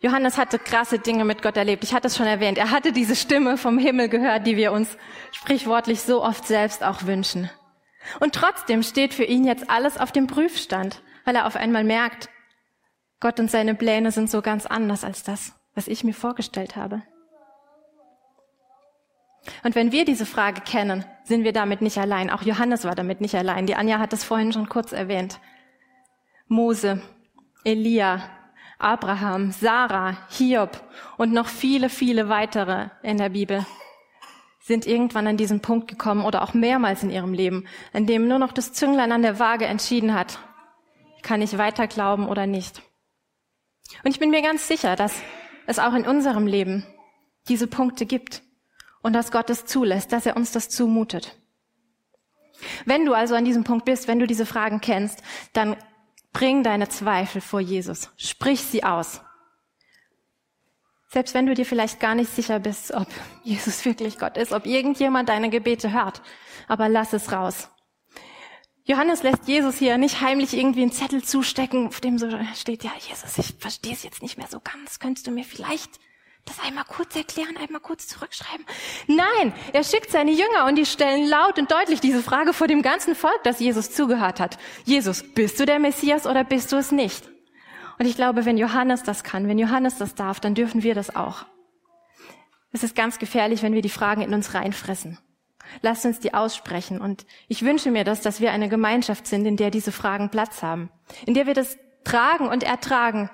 Johannes 0.00 0.36
hatte 0.36 0.58
krasse 0.58 0.98
Dinge 0.98 1.24
mit 1.24 1.42
Gott 1.42 1.56
erlebt. 1.56 1.82
Ich 1.82 1.94
hatte 1.94 2.08
es 2.08 2.16
schon 2.16 2.26
erwähnt. 2.26 2.58
Er 2.58 2.70
hatte 2.70 2.92
diese 2.92 3.16
Stimme 3.16 3.56
vom 3.56 3.78
Himmel 3.78 4.08
gehört, 4.08 4.46
die 4.46 4.56
wir 4.56 4.72
uns 4.72 4.96
sprichwortlich 5.32 6.02
so 6.02 6.22
oft 6.22 6.46
selbst 6.46 6.84
auch 6.84 7.04
wünschen. 7.04 7.50
Und 8.20 8.34
trotzdem 8.34 8.82
steht 8.82 9.14
für 9.14 9.24
ihn 9.24 9.44
jetzt 9.44 9.70
alles 9.70 9.98
auf 9.98 10.12
dem 10.12 10.26
Prüfstand, 10.26 11.02
weil 11.24 11.34
er 11.34 11.46
auf 11.46 11.56
einmal 11.56 11.82
merkt, 11.82 12.28
Gott 13.20 13.40
und 13.40 13.50
seine 13.50 13.74
Pläne 13.74 14.12
sind 14.12 14.30
so 14.30 14.42
ganz 14.42 14.66
anders 14.66 15.02
als 15.02 15.22
das, 15.22 15.54
was 15.74 15.88
ich 15.88 16.04
mir 16.04 16.12
vorgestellt 16.12 16.76
habe. 16.76 17.02
Und 19.62 19.74
wenn 19.74 19.92
wir 19.92 20.04
diese 20.04 20.26
Frage 20.26 20.60
kennen, 20.60 21.04
sind 21.24 21.44
wir 21.44 21.52
damit 21.52 21.80
nicht 21.80 21.98
allein. 21.98 22.30
Auch 22.30 22.42
Johannes 22.42 22.84
war 22.84 22.94
damit 22.94 23.20
nicht 23.20 23.34
allein. 23.34 23.66
Die 23.66 23.76
Anja 23.76 23.98
hat 23.98 24.12
das 24.12 24.24
vorhin 24.24 24.52
schon 24.52 24.68
kurz 24.68 24.92
erwähnt. 24.92 25.40
Mose, 26.48 27.00
Elia, 27.64 28.22
Abraham, 28.78 29.52
Sarah, 29.52 30.16
Hiob 30.28 30.82
und 31.16 31.32
noch 31.32 31.48
viele, 31.48 31.88
viele 31.88 32.28
weitere 32.28 32.88
in 33.02 33.18
der 33.18 33.30
Bibel 33.30 33.64
sind 34.60 34.86
irgendwann 34.86 35.28
an 35.28 35.36
diesen 35.36 35.60
Punkt 35.60 35.86
gekommen 35.86 36.24
oder 36.24 36.42
auch 36.42 36.52
mehrmals 36.52 37.04
in 37.04 37.10
ihrem 37.10 37.32
Leben, 37.32 37.66
an 37.92 38.06
dem 38.06 38.26
nur 38.26 38.40
noch 38.40 38.52
das 38.52 38.72
Zünglein 38.72 39.12
an 39.12 39.22
der 39.22 39.38
Waage 39.38 39.66
entschieden 39.66 40.12
hat, 40.12 40.40
kann 41.22 41.40
ich 41.40 41.56
weiter 41.56 41.86
glauben 41.86 42.28
oder 42.28 42.46
nicht. 42.46 42.82
Und 44.02 44.10
ich 44.10 44.18
bin 44.18 44.30
mir 44.30 44.42
ganz 44.42 44.66
sicher, 44.66 44.96
dass 44.96 45.14
es 45.66 45.78
auch 45.78 45.94
in 45.94 46.06
unserem 46.06 46.48
Leben 46.48 46.84
diese 47.48 47.68
Punkte 47.68 48.06
gibt 48.06 48.42
und 49.02 49.12
dass 49.12 49.30
Gott 49.30 49.50
es 49.50 49.66
zulässt, 49.66 50.12
dass 50.12 50.26
er 50.26 50.36
uns 50.36 50.50
das 50.50 50.68
zumutet. 50.68 51.36
Wenn 52.84 53.04
du 53.04 53.14
also 53.14 53.36
an 53.36 53.44
diesem 53.44 53.64
Punkt 53.64 53.84
bist, 53.84 54.08
wenn 54.08 54.18
du 54.18 54.26
diese 54.26 54.46
Fragen 54.46 54.80
kennst, 54.80 55.22
dann 55.52 55.76
bring 56.36 56.62
deine 56.62 56.90
Zweifel 56.90 57.40
vor 57.40 57.60
Jesus. 57.60 58.10
Sprich 58.18 58.60
sie 58.60 58.84
aus. 58.84 59.22
Selbst 61.08 61.32
wenn 61.32 61.46
du 61.46 61.54
dir 61.54 61.64
vielleicht 61.64 61.98
gar 61.98 62.14
nicht 62.14 62.30
sicher 62.30 62.58
bist, 62.58 62.92
ob 62.92 63.06
Jesus 63.42 63.82
wirklich 63.86 64.18
Gott 64.18 64.36
ist, 64.36 64.52
ob 64.52 64.66
irgendjemand 64.66 65.30
deine 65.30 65.48
Gebete 65.48 65.94
hört. 65.94 66.20
Aber 66.68 66.90
lass 66.90 67.14
es 67.14 67.32
raus. 67.32 67.70
Johannes 68.84 69.22
lässt 69.22 69.48
Jesus 69.48 69.78
hier 69.78 69.96
nicht 69.96 70.20
heimlich 70.20 70.54
irgendwie 70.54 70.82
einen 70.82 70.92
Zettel 70.92 71.24
zustecken, 71.24 71.86
auf 71.86 72.02
dem 72.02 72.18
so 72.18 72.28
steht, 72.54 72.84
ja, 72.84 72.92
Jesus, 73.00 73.38
ich 73.38 73.54
verstehe 73.58 73.94
es 73.94 74.02
jetzt 74.02 74.20
nicht 74.20 74.36
mehr 74.36 74.48
so 74.48 74.60
ganz. 74.60 74.98
Könntest 74.98 75.26
du 75.26 75.30
mir 75.30 75.44
vielleicht 75.44 75.98
das 76.46 76.58
einmal 76.60 76.84
kurz 76.84 77.14
erklären, 77.14 77.56
einmal 77.56 77.80
kurz 77.80 78.06
zurückschreiben? 78.06 78.64
Nein, 79.06 79.52
er 79.72 79.84
schickt 79.84 80.10
seine 80.10 80.30
Jünger 80.30 80.66
und 80.66 80.76
die 80.76 80.86
stellen 80.86 81.28
laut 81.28 81.58
und 81.58 81.70
deutlich 81.70 82.00
diese 82.00 82.22
Frage 82.22 82.52
vor 82.52 82.66
dem 82.66 82.82
ganzen 82.82 83.14
Volk, 83.14 83.42
das 83.44 83.60
Jesus 83.60 83.92
zugehört 83.92 84.40
hat. 84.40 84.58
Jesus, 84.84 85.22
bist 85.22 85.60
du 85.60 85.66
der 85.66 85.78
Messias 85.78 86.26
oder 86.26 86.44
bist 86.44 86.72
du 86.72 86.76
es 86.76 86.92
nicht? 86.92 87.28
Und 87.98 88.06
ich 88.06 88.16
glaube, 88.16 88.44
wenn 88.44 88.58
Johannes 88.58 89.02
das 89.02 89.24
kann, 89.24 89.48
wenn 89.48 89.58
Johannes 89.58 89.98
das 89.98 90.14
darf, 90.14 90.40
dann 90.40 90.54
dürfen 90.54 90.82
wir 90.82 90.94
das 90.94 91.14
auch. 91.14 91.46
Es 92.72 92.82
ist 92.82 92.94
ganz 92.94 93.18
gefährlich, 93.18 93.62
wenn 93.62 93.72
wir 93.72 93.82
die 93.82 93.88
Fragen 93.88 94.20
in 94.20 94.34
uns 94.34 94.54
reinfressen. 94.54 95.18
Lasst 95.82 96.04
uns 96.04 96.20
die 96.20 96.34
aussprechen. 96.34 97.00
Und 97.00 97.26
ich 97.48 97.64
wünsche 97.64 97.90
mir 97.90 98.04
das, 98.04 98.20
dass 98.20 98.40
wir 98.40 98.52
eine 98.52 98.68
Gemeinschaft 98.68 99.26
sind, 99.26 99.46
in 99.46 99.56
der 99.56 99.70
diese 99.70 99.92
Fragen 99.92 100.30
Platz 100.30 100.62
haben. 100.62 100.90
In 101.24 101.34
der 101.34 101.46
wir 101.46 101.54
das 101.54 101.78
tragen 102.04 102.48
und 102.48 102.62
ertragen, 102.62 103.30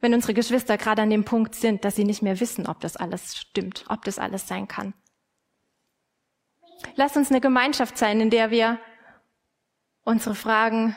wenn 0.00 0.14
unsere 0.14 0.34
Geschwister 0.34 0.76
gerade 0.78 1.02
an 1.02 1.10
dem 1.10 1.24
Punkt 1.24 1.54
sind, 1.54 1.84
dass 1.84 1.96
sie 1.96 2.04
nicht 2.04 2.22
mehr 2.22 2.40
wissen, 2.40 2.66
ob 2.66 2.80
das 2.80 2.96
alles 2.96 3.36
stimmt, 3.36 3.84
ob 3.88 4.04
das 4.04 4.18
alles 4.18 4.46
sein 4.46 4.68
kann. 4.68 4.94
Lasst 6.94 7.16
uns 7.16 7.30
eine 7.30 7.40
Gemeinschaft 7.40 7.98
sein, 7.98 8.20
in 8.20 8.30
der 8.30 8.50
wir 8.50 8.78
unsere 10.04 10.34
Fragen 10.34 10.96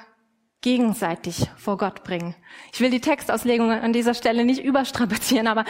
gegenseitig 0.62 1.50
vor 1.58 1.77
Gott 1.77 2.03
bringen. 2.03 2.36
Ich 2.72 2.79
will 2.79 2.91
die 2.91 3.01
Textauslegung 3.01 3.72
an 3.72 3.93
dieser 3.93 4.13
Stelle 4.13 4.46
nicht 4.46 4.63
überstrapazieren, 4.63 5.48
aber 5.48 5.65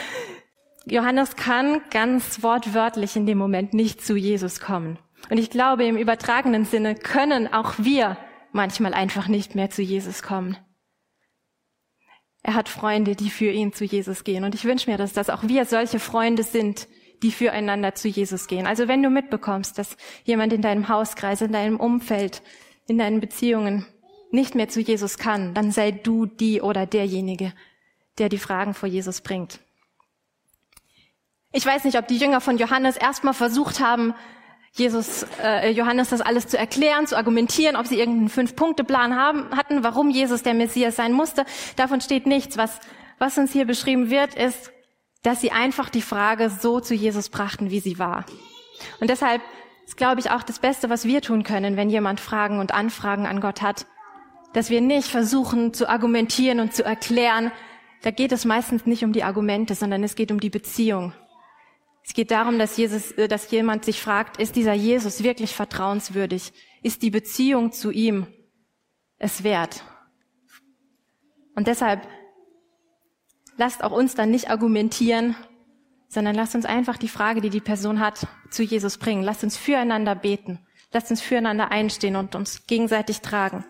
Johannes 0.85 1.35
kann 1.35 1.81
ganz 1.91 2.43
wortwörtlich 2.43 3.15
in 3.15 3.25
dem 3.25 3.37
Moment 3.37 3.73
nicht 3.73 4.05
zu 4.05 4.15
Jesus 4.15 4.59
kommen. 4.59 4.99
Und 5.29 5.37
ich 5.37 5.49
glaube, 5.49 5.85
im 5.85 5.97
übertragenen 5.97 6.65
Sinne 6.65 6.95
können 6.95 7.51
auch 7.51 7.75
wir 7.77 8.17
manchmal 8.51 8.93
einfach 8.93 9.27
nicht 9.27 9.55
mehr 9.55 9.69
zu 9.69 9.81
Jesus 9.81 10.23
kommen. 10.23 10.57
Er 12.43 12.55
hat 12.55 12.69
Freunde, 12.69 13.15
die 13.15 13.29
für 13.29 13.51
ihn 13.51 13.73
zu 13.73 13.85
Jesus 13.85 14.23
gehen. 14.23 14.43
Und 14.43 14.55
ich 14.55 14.65
wünsche 14.65 14.89
mir, 14.89 14.97
dass 14.97 15.13
das 15.13 15.29
auch 15.29 15.43
wir 15.43 15.65
solche 15.65 15.99
Freunde 15.99 16.43
sind, 16.43 16.87
die 17.21 17.31
füreinander 17.31 17.93
zu 17.93 18.07
Jesus 18.07 18.47
gehen. 18.47 18.65
Also 18.65 18.87
wenn 18.87 19.03
du 19.03 19.09
mitbekommst, 19.09 19.77
dass 19.77 19.95
jemand 20.23 20.53
in 20.53 20.61
deinem 20.61 20.89
Hauskreis, 20.89 21.41
in 21.41 21.51
deinem 21.51 21.79
Umfeld, 21.79 22.41
in 22.87 22.97
deinen 22.97 23.19
Beziehungen 23.19 23.85
nicht 24.31 24.55
mehr 24.55 24.69
zu 24.69 24.81
Jesus 24.81 25.17
kann, 25.17 25.53
dann 25.53 25.71
sei 25.71 25.91
du 25.91 26.25
die 26.25 26.61
oder 26.61 26.85
derjenige, 26.85 27.53
der 28.17 28.29
die 28.29 28.37
Fragen 28.37 28.73
vor 28.73 28.89
Jesus 28.89 29.21
bringt. 29.21 29.59
Ich 31.51 31.65
weiß 31.65 31.83
nicht, 31.83 31.97
ob 31.97 32.07
die 32.07 32.17
Jünger 32.17 32.41
von 32.41 32.57
Johannes 32.57 32.97
erstmal 32.97 33.33
versucht 33.33 33.81
haben, 33.81 34.15
Jesus, 34.73 35.25
äh, 35.43 35.69
Johannes 35.71 36.09
das 36.09 36.21
alles 36.21 36.47
zu 36.47 36.57
erklären, 36.57 37.05
zu 37.05 37.17
argumentieren, 37.17 37.75
ob 37.75 37.87
sie 37.87 37.99
irgendeinen 37.99 38.29
Fünf-Punkte-Plan 38.29 39.15
haben, 39.15 39.49
hatten, 39.55 39.83
warum 39.83 40.09
Jesus 40.09 40.43
der 40.43 40.53
Messias 40.53 40.95
sein 40.95 41.11
musste. 41.11 41.45
Davon 41.75 41.99
steht 41.99 42.25
nichts. 42.25 42.57
Was, 42.57 42.79
was 43.19 43.37
uns 43.37 43.51
hier 43.51 43.65
beschrieben 43.65 44.09
wird, 44.09 44.33
ist, 44.35 44.71
dass 45.23 45.41
sie 45.41 45.51
einfach 45.51 45.89
die 45.89 46.01
Frage 46.01 46.49
so 46.49 46.79
zu 46.79 46.95
Jesus 46.95 47.29
brachten, 47.29 47.69
wie 47.69 47.81
sie 47.81 47.99
war. 47.99 48.25
Und 49.01 49.09
deshalb 49.09 49.41
ist, 49.85 49.97
glaube 49.97 50.21
ich, 50.21 50.31
auch 50.31 50.41
das 50.41 50.59
Beste, 50.59 50.89
was 50.89 51.05
wir 51.05 51.21
tun 51.21 51.43
können, 51.43 51.75
wenn 51.75 51.89
jemand 51.89 52.21
Fragen 52.21 52.59
und 52.59 52.73
Anfragen 52.73 53.27
an 53.27 53.41
Gott 53.41 53.61
hat, 53.61 53.85
dass 54.53 54.69
wir 54.69 54.79
nicht 54.79 55.09
versuchen 55.09 55.73
zu 55.73 55.89
argumentieren 55.89 56.61
und 56.61 56.73
zu 56.73 56.83
erklären. 56.83 57.51
Da 58.01 58.11
geht 58.11 58.31
es 58.31 58.45
meistens 58.45 58.85
nicht 58.85 59.03
um 59.03 59.11
die 59.11 59.23
Argumente, 59.23 59.75
sondern 59.75 60.03
es 60.03 60.15
geht 60.15 60.31
um 60.31 60.39
die 60.39 60.49
Beziehung. 60.49 61.13
Es 62.11 62.15
geht 62.15 62.31
darum, 62.31 62.59
dass, 62.59 62.75
Jesus, 62.75 63.13
äh, 63.13 63.29
dass 63.29 63.49
jemand 63.51 63.85
sich 63.85 64.01
fragt, 64.01 64.35
ist 64.35 64.57
dieser 64.57 64.73
Jesus 64.73 65.23
wirklich 65.23 65.55
vertrauenswürdig? 65.55 66.51
Ist 66.83 67.03
die 67.03 67.09
Beziehung 67.09 67.71
zu 67.71 67.89
ihm 67.89 68.27
es 69.17 69.45
wert? 69.45 69.85
Und 71.55 71.67
deshalb 71.67 72.05
lasst 73.55 73.81
auch 73.81 73.93
uns 73.93 74.13
dann 74.13 74.29
nicht 74.29 74.49
argumentieren, 74.49 75.37
sondern 76.09 76.35
lasst 76.35 76.53
uns 76.53 76.65
einfach 76.65 76.97
die 76.97 77.07
Frage, 77.07 77.39
die 77.39 77.49
die 77.49 77.61
Person 77.61 78.01
hat, 78.01 78.27
zu 78.49 78.61
Jesus 78.61 78.97
bringen. 78.97 79.23
Lasst 79.23 79.45
uns 79.45 79.55
füreinander 79.55 80.13
beten. 80.13 80.59
Lasst 80.91 81.11
uns 81.11 81.21
füreinander 81.21 81.71
einstehen 81.71 82.17
und 82.17 82.35
uns 82.35 82.67
gegenseitig 82.67 83.21
tragen. 83.21 83.63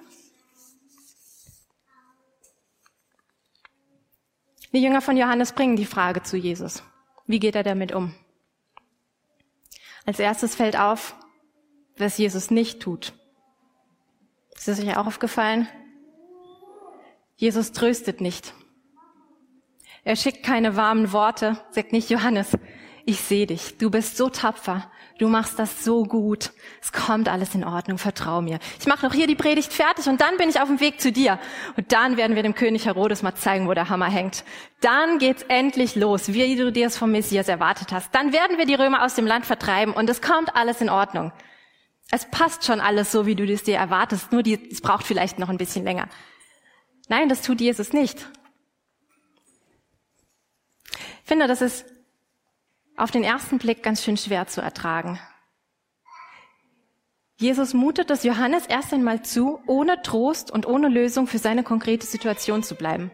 Die 4.74 4.81
Jünger 4.81 5.01
von 5.01 5.15
Johannes 5.15 5.51
bringen 5.51 5.75
die 5.75 5.86
Frage 5.86 6.24
zu 6.24 6.38
Jesus. 6.38 6.81
Wie 7.27 7.38
geht 7.38 7.55
er 7.55 7.62
damit 7.62 7.91
um? 7.91 8.15
Als 10.05 10.20
erstes 10.20 10.55
fällt 10.55 10.77
auf, 10.77 11.15
was 11.98 12.17
Jesus 12.17 12.51
nicht 12.51 12.81
tut. 12.81 13.13
Ist 14.55 14.67
das 14.67 14.79
euch 14.79 14.96
auch 14.98 15.08
aufgefallen? 15.08 15.67
Jesus 17.36 17.72
tröstet 17.72 18.22
nicht. 18.22 18.53
Er 20.03 20.15
schickt 20.15 20.43
keine 20.43 20.75
warmen 20.75 21.12
Worte, 21.12 21.63
sagt 21.72 21.91
nicht 21.91 22.10
Johannes, 22.10 22.58
ich 23.05 23.20
sehe 23.20 23.48
dich, 23.48 23.77
du 23.77 23.89
bist 23.89 24.17
so 24.17 24.29
tapfer, 24.29 24.91
du 25.20 25.27
machst 25.27 25.58
das 25.60 25.84
so 25.84 26.03
gut, 26.03 26.51
es 26.81 26.91
kommt 26.91 27.29
alles 27.29 27.55
in 27.55 27.63
Ordnung, 27.63 27.98
vertrau 27.98 28.41
mir. 28.41 28.60
Ich 28.79 28.86
mache 28.86 29.05
noch 29.05 29.13
hier 29.13 29.27
die 29.27 29.36
Predigt 29.36 29.74
fertig 29.74 30.08
und 30.08 30.22
dann 30.22 30.38
bin 30.38 30.50
ich 30.50 30.60
auf 30.60 30.67
dem 30.67 30.79
Weg 30.79 31.01
zu 31.01 31.12
dir. 31.12 31.39
Und 31.77 31.91
dann 31.91 32.17
werden 32.17 32.36
wir 32.36 32.43
dem 32.43 32.55
König 32.55 32.86
Herodes 32.86 33.22
mal 33.22 33.36
zeigen, 33.36 33.67
wo 33.67 33.74
der 33.74 33.89
Hammer 33.89 34.10
hängt. 34.10 34.43
Dann 34.81 35.20
geht's 35.20 35.43
endlich 35.43 35.96
los, 35.96 36.34
wie 36.34 36.55
du 36.55 36.72
dir 36.72 36.88
es 36.88 36.98
vom 36.98 37.12
Messias 37.12 37.48
erwartet 37.48 37.91
hast. 37.91 38.13
Dann 38.13 38.34
werden 38.34 38.58
wir 38.58 38.65
die 38.65 38.75
Römer 38.75 39.03
aus 39.03 39.15
dem 39.15 39.25
Land 39.25 39.46
vertreiben 39.46 39.93
und 39.93 40.10
es 40.10 40.22
kommt 40.22 40.55
alles 40.55 40.81
in 40.81 40.89
Ordnung. 40.89 41.31
Es 42.12 42.29
passt 42.29 42.65
schon 42.65 42.81
alles 42.81 43.12
so, 43.12 43.25
wie 43.25 43.36
du 43.36 43.46
es 43.46 43.63
dir 43.63 43.77
erwartest, 43.77 44.31
nur 44.31 44.43
die, 44.43 44.70
es 44.70 44.81
braucht 44.81 45.05
vielleicht 45.05 45.39
noch 45.39 45.50
ein 45.50 45.58
bisschen 45.58 45.86
länger. 45.86 46.10
Nein, 47.08 47.29
das 47.29 47.41
tut 47.41 47.62
Jesus 47.62 47.93
nicht. 47.93 48.27
Ich 51.24 51.27
finde, 51.27 51.48
das 51.48 51.62
ist 51.62 51.86
auf 52.98 53.12
den 53.12 53.24
ersten 53.24 53.57
Blick 53.57 53.83
ganz 53.83 54.03
schön 54.03 54.17
schwer 54.17 54.48
zu 54.48 54.62
ertragen. 54.62 55.19
Jesus 57.38 57.74
mutet 57.74 58.12
es 58.12 58.24
Johannes 58.24 58.67
erst 58.67 58.93
einmal 58.93 59.24
zu, 59.24 59.60
ohne 59.65 60.01
Trost 60.03 60.51
und 60.51 60.67
ohne 60.67 60.89
Lösung 60.89 61.25
für 61.25 61.39
seine 61.39 61.63
konkrete 61.63 62.05
Situation 62.05 62.62
zu 62.62 62.75
bleiben. 62.75 63.10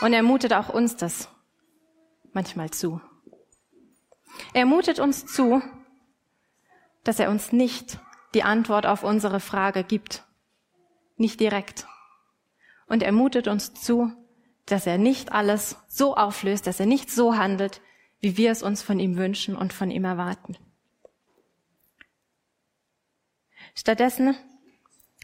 Und 0.00 0.14
er 0.14 0.22
mutet 0.22 0.54
auch 0.54 0.70
uns 0.70 0.96
das 0.96 1.28
manchmal 2.32 2.70
zu. 2.70 3.00
Er 4.54 4.64
mutet 4.64 4.98
uns 4.98 5.26
zu, 5.26 5.62
dass 7.04 7.20
er 7.20 7.30
uns 7.30 7.52
nicht 7.52 7.98
die 8.32 8.42
Antwort 8.42 8.86
auf 8.86 9.04
unsere 9.04 9.38
Frage 9.38 9.84
gibt. 9.84 10.24
Nicht 11.16 11.40
direkt. 11.40 11.86
Und 12.86 13.02
er 13.02 13.12
mutet 13.12 13.48
uns 13.48 13.74
zu, 13.74 14.12
dass 14.66 14.86
er 14.86 14.98
nicht 14.98 15.32
alles 15.32 15.76
so 15.88 16.16
auflöst, 16.16 16.66
dass 16.66 16.80
er 16.80 16.86
nicht 16.86 17.10
so 17.10 17.36
handelt, 17.36 17.80
wie 18.20 18.36
wir 18.36 18.50
es 18.50 18.62
uns 18.62 18.82
von 18.82 18.98
ihm 18.98 19.16
wünschen 19.16 19.56
und 19.56 19.72
von 19.72 19.90
ihm 19.90 20.04
erwarten. 20.04 20.56
Stattdessen 23.74 24.36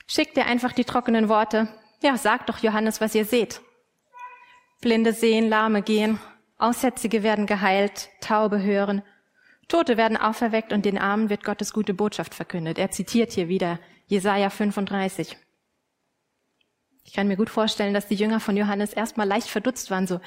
schickt 0.06 0.36
er 0.36 0.46
einfach 0.46 0.72
die 0.72 0.84
trockenen 0.84 1.28
Worte. 1.28 1.68
Ja, 2.02 2.16
sagt 2.16 2.48
doch 2.48 2.58
Johannes, 2.58 3.00
was 3.00 3.14
ihr 3.14 3.24
seht. 3.24 3.60
Blinde 4.80 5.12
sehen, 5.12 5.48
Lahme 5.48 5.82
gehen, 5.82 6.18
Aussätzige 6.58 7.22
werden 7.22 7.46
geheilt, 7.46 8.08
Taube 8.20 8.62
hören, 8.62 9.02
Tote 9.68 9.96
werden 9.96 10.16
auferweckt 10.16 10.72
und 10.72 10.84
den 10.84 10.98
Armen 10.98 11.30
wird 11.30 11.44
Gottes 11.44 11.72
gute 11.72 11.94
Botschaft 11.94 12.34
verkündet. 12.34 12.78
Er 12.78 12.90
zitiert 12.90 13.32
hier 13.32 13.48
wieder 13.48 13.78
Jesaja 14.06 14.50
35. 14.50 15.36
Ich 17.04 17.12
kann 17.12 17.28
mir 17.28 17.36
gut 17.36 17.50
vorstellen, 17.50 17.94
dass 17.94 18.08
die 18.08 18.14
Jünger 18.14 18.40
von 18.40 18.56
Johannes 18.56 18.92
erstmal 18.92 19.26
leicht 19.26 19.48
verdutzt 19.48 19.90
waren, 19.90 20.06
so, 20.06 20.20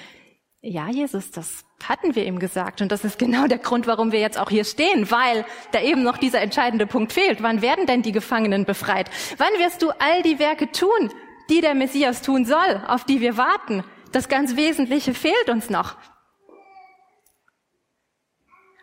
Ja, 0.66 0.88
Jesus, 0.90 1.32
das 1.32 1.66
hatten 1.84 2.16
wir 2.16 2.26
ihm 2.26 2.40
gesagt. 2.40 2.82
Und 2.82 2.90
das 2.90 3.04
ist 3.04 3.20
genau 3.20 3.48
der 3.48 3.58
Grund, 3.58 3.86
warum 3.86 4.14
wir 4.14 4.22
jetzt 4.22 4.40
auch 4.40 4.50
hier 4.50 4.64
stehen, 4.64 5.12
weil 5.12 5.46
da 5.74 5.82
eben 5.82 6.04
noch 6.04 6.18
dieser 6.18 6.40
entscheidende 6.40 6.88
Punkt 6.88 7.12
fehlt. 7.12 7.44
Wann 7.44 7.62
werden 7.62 7.86
denn 7.86 8.02
die 8.02 8.14
Gefangenen 8.14 8.64
befreit? 8.64 9.10
Wann 9.38 9.52
wirst 9.60 9.82
du 9.82 9.90
all 9.92 10.24
die 10.24 10.40
Werke 10.40 10.72
tun, 10.72 11.12
die 11.50 11.60
der 11.60 11.76
Messias 11.76 12.22
tun 12.22 12.46
soll, 12.46 12.82
auf 12.88 13.04
die 13.04 13.20
wir 13.20 13.36
warten? 13.36 13.84
Das 14.14 14.30
ganz 14.30 14.56
Wesentliche 14.56 15.14
fehlt 15.14 15.50
uns 15.50 15.70
noch. 15.70 15.98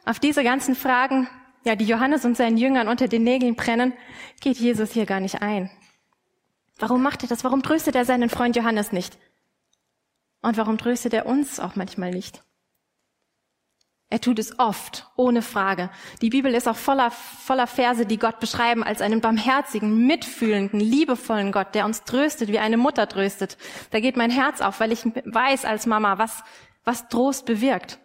Auf 0.04 0.18
diese 0.18 0.44
ganzen 0.44 0.74
Fragen, 0.74 1.28
ja, 1.64 1.76
die 1.76 1.86
Johannes 1.86 2.26
und 2.26 2.36
seinen 2.36 2.58
Jüngern 2.58 2.88
unter 2.88 3.08
den 3.08 3.24
Nägeln 3.24 3.54
brennen, 3.54 3.94
geht 4.42 4.58
Jesus 4.58 4.92
hier 4.92 5.06
gar 5.06 5.20
nicht 5.20 5.40
ein. 5.40 5.70
Warum 6.80 7.02
macht 7.02 7.22
er 7.22 7.28
das? 7.28 7.44
Warum 7.44 7.62
tröstet 7.62 7.94
er 7.94 8.04
seinen 8.04 8.30
Freund 8.30 8.56
Johannes 8.56 8.90
nicht? 8.90 9.16
Und 10.42 10.56
warum 10.56 10.78
tröstet 10.78 11.12
er 11.12 11.26
uns 11.26 11.60
auch 11.60 11.76
manchmal 11.76 12.10
nicht? 12.10 12.42
Er 14.12 14.20
tut 14.20 14.40
es 14.40 14.58
oft, 14.58 15.08
ohne 15.14 15.40
Frage. 15.40 15.88
Die 16.20 16.30
Bibel 16.30 16.52
ist 16.52 16.66
auch 16.66 16.76
voller, 16.76 17.12
voller 17.12 17.68
Verse, 17.68 18.04
die 18.06 18.18
Gott 18.18 18.40
beschreiben 18.40 18.82
als 18.82 19.02
einen 19.02 19.20
barmherzigen, 19.20 20.04
mitfühlenden, 20.04 20.80
liebevollen 20.80 21.52
Gott, 21.52 21.76
der 21.76 21.84
uns 21.84 22.02
tröstet, 22.02 22.48
wie 22.48 22.58
eine 22.58 22.76
Mutter 22.76 23.08
tröstet. 23.08 23.56
Da 23.92 24.00
geht 24.00 24.16
mein 24.16 24.32
Herz 24.32 24.62
auf, 24.62 24.80
weil 24.80 24.90
ich 24.90 25.04
weiß 25.04 25.64
als 25.64 25.86
Mama, 25.86 26.18
was, 26.18 26.42
was 26.82 27.08
Trost 27.08 27.46
bewirkt. 27.46 28.00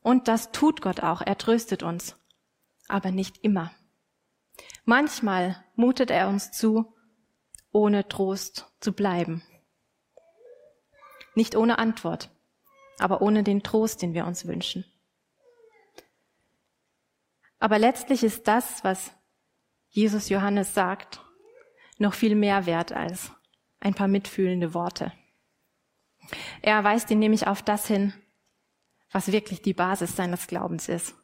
Und 0.00 0.26
das 0.26 0.52
tut 0.52 0.80
Gott 0.80 1.02
auch. 1.02 1.20
Er 1.20 1.36
tröstet 1.36 1.82
uns. 1.82 2.16
Aber 2.88 3.10
nicht 3.10 3.44
immer. 3.44 3.72
Manchmal 4.86 5.62
mutet 5.76 6.10
er 6.10 6.28
uns 6.28 6.50
zu, 6.50 6.91
ohne 7.72 8.06
Trost 8.08 8.70
zu 8.80 8.92
bleiben. 8.92 9.42
Nicht 11.34 11.56
ohne 11.56 11.78
Antwort, 11.78 12.30
aber 12.98 13.22
ohne 13.22 13.42
den 13.42 13.62
Trost, 13.62 14.02
den 14.02 14.14
wir 14.14 14.26
uns 14.26 14.46
wünschen. 14.46 14.84
Aber 17.58 17.78
letztlich 17.78 18.22
ist 18.22 18.46
das, 18.48 18.84
was 18.84 19.12
Jesus 19.88 20.28
Johannes 20.28 20.74
sagt, 20.74 21.20
noch 21.98 22.14
viel 22.14 22.34
mehr 22.34 22.66
wert 22.66 22.92
als 22.92 23.30
ein 23.80 23.94
paar 23.94 24.08
mitfühlende 24.08 24.74
Worte. 24.74 25.12
Er 26.60 26.82
weist 26.84 27.10
ihn 27.10 27.18
nämlich 27.18 27.46
auf 27.46 27.62
das 27.62 27.86
hin, 27.86 28.14
was 29.10 29.32
wirklich 29.32 29.62
die 29.62 29.74
Basis 29.74 30.16
seines 30.16 30.46
Glaubens 30.46 30.88
ist, 30.88 31.14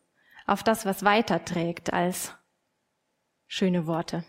auf 0.46 0.62
das, 0.62 0.86
was 0.86 1.04
weiterträgt 1.04 1.92
als 1.92 2.34
schöne 3.46 3.86
Worte. 3.86 4.24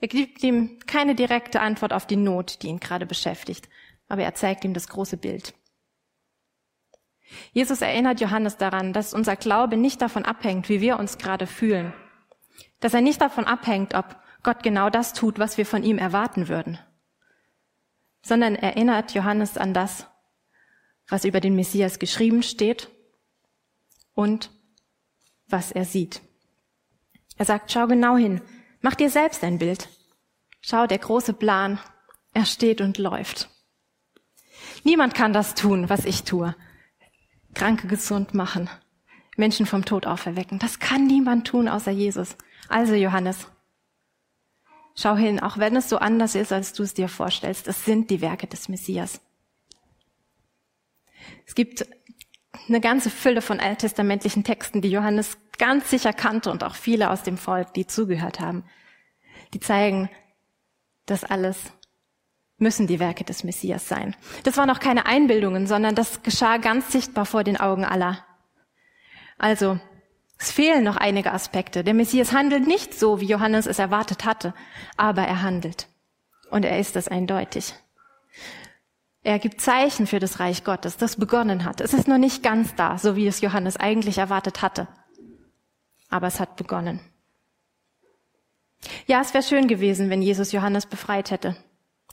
Er 0.00 0.08
gibt 0.08 0.42
ihm 0.42 0.78
keine 0.86 1.14
direkte 1.14 1.60
Antwort 1.60 1.92
auf 1.92 2.06
die 2.06 2.16
Not, 2.16 2.62
die 2.62 2.68
ihn 2.68 2.80
gerade 2.80 3.06
beschäftigt, 3.06 3.68
aber 4.08 4.22
er 4.22 4.34
zeigt 4.34 4.64
ihm 4.64 4.74
das 4.74 4.88
große 4.88 5.16
Bild. 5.16 5.54
Jesus 7.52 7.82
erinnert 7.82 8.20
Johannes 8.20 8.56
daran, 8.56 8.92
dass 8.92 9.12
unser 9.12 9.36
Glaube 9.36 9.76
nicht 9.76 10.00
davon 10.00 10.24
abhängt, 10.24 10.68
wie 10.68 10.80
wir 10.80 10.98
uns 10.98 11.18
gerade 11.18 11.46
fühlen, 11.46 11.92
dass 12.80 12.94
er 12.94 13.00
nicht 13.00 13.20
davon 13.20 13.44
abhängt, 13.44 13.94
ob 13.94 14.16
Gott 14.42 14.62
genau 14.62 14.88
das 14.88 15.12
tut, 15.12 15.38
was 15.38 15.58
wir 15.58 15.66
von 15.66 15.82
ihm 15.82 15.98
erwarten 15.98 16.48
würden, 16.48 16.78
sondern 18.22 18.54
erinnert 18.54 19.12
Johannes 19.14 19.58
an 19.58 19.74
das, 19.74 20.06
was 21.08 21.24
über 21.24 21.40
den 21.40 21.56
Messias 21.56 21.98
geschrieben 21.98 22.42
steht 22.42 22.88
und 24.14 24.50
was 25.48 25.72
er 25.72 25.84
sieht. 25.84 26.22
Er 27.36 27.44
sagt, 27.44 27.72
schau 27.72 27.86
genau 27.86 28.16
hin, 28.16 28.40
mach 28.80 28.94
dir 28.94 29.10
selbst 29.10 29.42
ein 29.44 29.58
Bild. 29.58 29.88
Schau, 30.60 30.86
der 30.86 30.98
große 30.98 31.32
Plan, 31.32 31.78
er 32.34 32.44
steht 32.44 32.80
und 32.80 32.98
läuft. 32.98 33.48
Niemand 34.84 35.14
kann 35.14 35.32
das 35.32 35.54
tun, 35.54 35.88
was 35.88 36.04
ich 36.04 36.24
tue. 36.24 36.54
Kranke 37.54 37.88
gesund 37.88 38.34
machen, 38.34 38.68
Menschen 39.36 39.66
vom 39.66 39.84
Tod 39.84 40.06
auferwecken. 40.06 40.58
Das 40.58 40.78
kann 40.78 41.06
niemand 41.06 41.46
tun 41.46 41.68
außer 41.68 41.90
Jesus. 41.90 42.36
Also 42.68 42.94
Johannes, 42.94 43.48
schau 44.94 45.16
hin, 45.16 45.40
auch 45.40 45.58
wenn 45.58 45.76
es 45.76 45.88
so 45.88 45.98
anders 45.98 46.34
ist, 46.34 46.52
als 46.52 46.72
du 46.72 46.82
es 46.82 46.94
dir 46.94 47.08
vorstellst. 47.08 47.66
Es 47.66 47.84
sind 47.84 48.10
die 48.10 48.20
Werke 48.20 48.46
des 48.46 48.68
Messias. 48.68 49.20
Es 51.46 51.54
gibt 51.54 51.86
eine 52.68 52.80
ganze 52.80 53.10
Fülle 53.10 53.42
von 53.42 53.60
alttestamentlichen 53.60 54.44
Texten, 54.44 54.82
die 54.82 54.90
Johannes 54.90 55.38
ganz 55.58 55.90
sicher 55.90 56.12
kannte 56.12 56.50
und 56.50 56.64
auch 56.64 56.74
viele 56.74 57.10
aus 57.10 57.22
dem 57.22 57.36
Volk, 57.36 57.74
die 57.74 57.86
zugehört 57.86 58.40
haben. 58.40 58.64
Die 59.54 59.60
zeigen, 59.60 60.08
dass 61.06 61.24
alles 61.24 61.58
müssen 62.58 62.86
die 62.86 62.98
Werke 62.98 63.24
des 63.24 63.44
Messias 63.44 63.88
sein. 63.88 64.16
Das 64.42 64.56
waren 64.56 64.70
auch 64.70 64.80
keine 64.80 65.06
Einbildungen, 65.06 65.66
sondern 65.66 65.94
das 65.94 66.22
geschah 66.22 66.56
ganz 66.58 66.90
sichtbar 66.92 67.24
vor 67.24 67.44
den 67.44 67.58
Augen 67.58 67.84
aller. 67.84 68.24
Also, 69.38 69.78
es 70.38 70.50
fehlen 70.50 70.84
noch 70.84 70.96
einige 70.96 71.32
Aspekte. 71.32 71.84
Der 71.84 71.94
Messias 71.94 72.32
handelt 72.32 72.66
nicht 72.66 72.94
so, 72.94 73.20
wie 73.20 73.26
Johannes 73.26 73.66
es 73.66 73.78
erwartet 73.78 74.24
hatte, 74.24 74.54
aber 74.96 75.22
er 75.22 75.42
handelt. 75.42 75.88
Und 76.50 76.64
er 76.64 76.78
ist 76.78 76.96
es 76.96 77.08
eindeutig. 77.08 77.74
Er 79.22 79.38
gibt 79.38 79.60
Zeichen 79.60 80.06
für 80.06 80.20
das 80.20 80.40
Reich 80.40 80.64
Gottes, 80.64 80.96
das 80.96 81.16
begonnen 81.16 81.64
hat. 81.64 81.80
Es 81.80 81.92
ist 81.92 82.08
noch 82.08 82.18
nicht 82.18 82.42
ganz 82.42 82.74
da, 82.76 82.98
so 82.98 83.16
wie 83.16 83.26
es 83.26 83.40
Johannes 83.40 83.76
eigentlich 83.76 84.18
erwartet 84.18 84.62
hatte. 84.62 84.88
Aber 86.08 86.26
es 86.26 86.40
hat 86.40 86.56
begonnen. 86.56 87.00
Ja, 89.06 89.20
es 89.20 89.34
wäre 89.34 89.42
schön 89.42 89.68
gewesen, 89.68 90.10
wenn 90.10 90.22
Jesus 90.22 90.52
Johannes 90.52 90.86
befreit 90.86 91.30
hätte. 91.30 91.56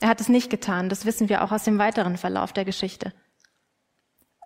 Er 0.00 0.08
hat 0.08 0.20
es 0.20 0.28
nicht 0.28 0.50
getan, 0.50 0.88
das 0.88 1.06
wissen 1.06 1.28
wir 1.28 1.42
auch 1.42 1.52
aus 1.52 1.64
dem 1.64 1.78
weiteren 1.78 2.18
Verlauf 2.18 2.52
der 2.52 2.64
Geschichte. 2.64 3.12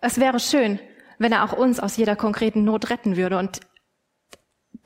Es 0.01 0.19
wäre 0.19 0.39
schön, 0.39 0.79
wenn 1.19 1.33
er 1.33 1.45
auch 1.45 1.53
uns 1.53 1.81
aus 1.81 1.97
jeder 1.97 2.17
konkreten 2.17 2.65
Not 2.65 2.91
retten 2.91 3.17
würde 3.17 3.39
und 3.39 3.61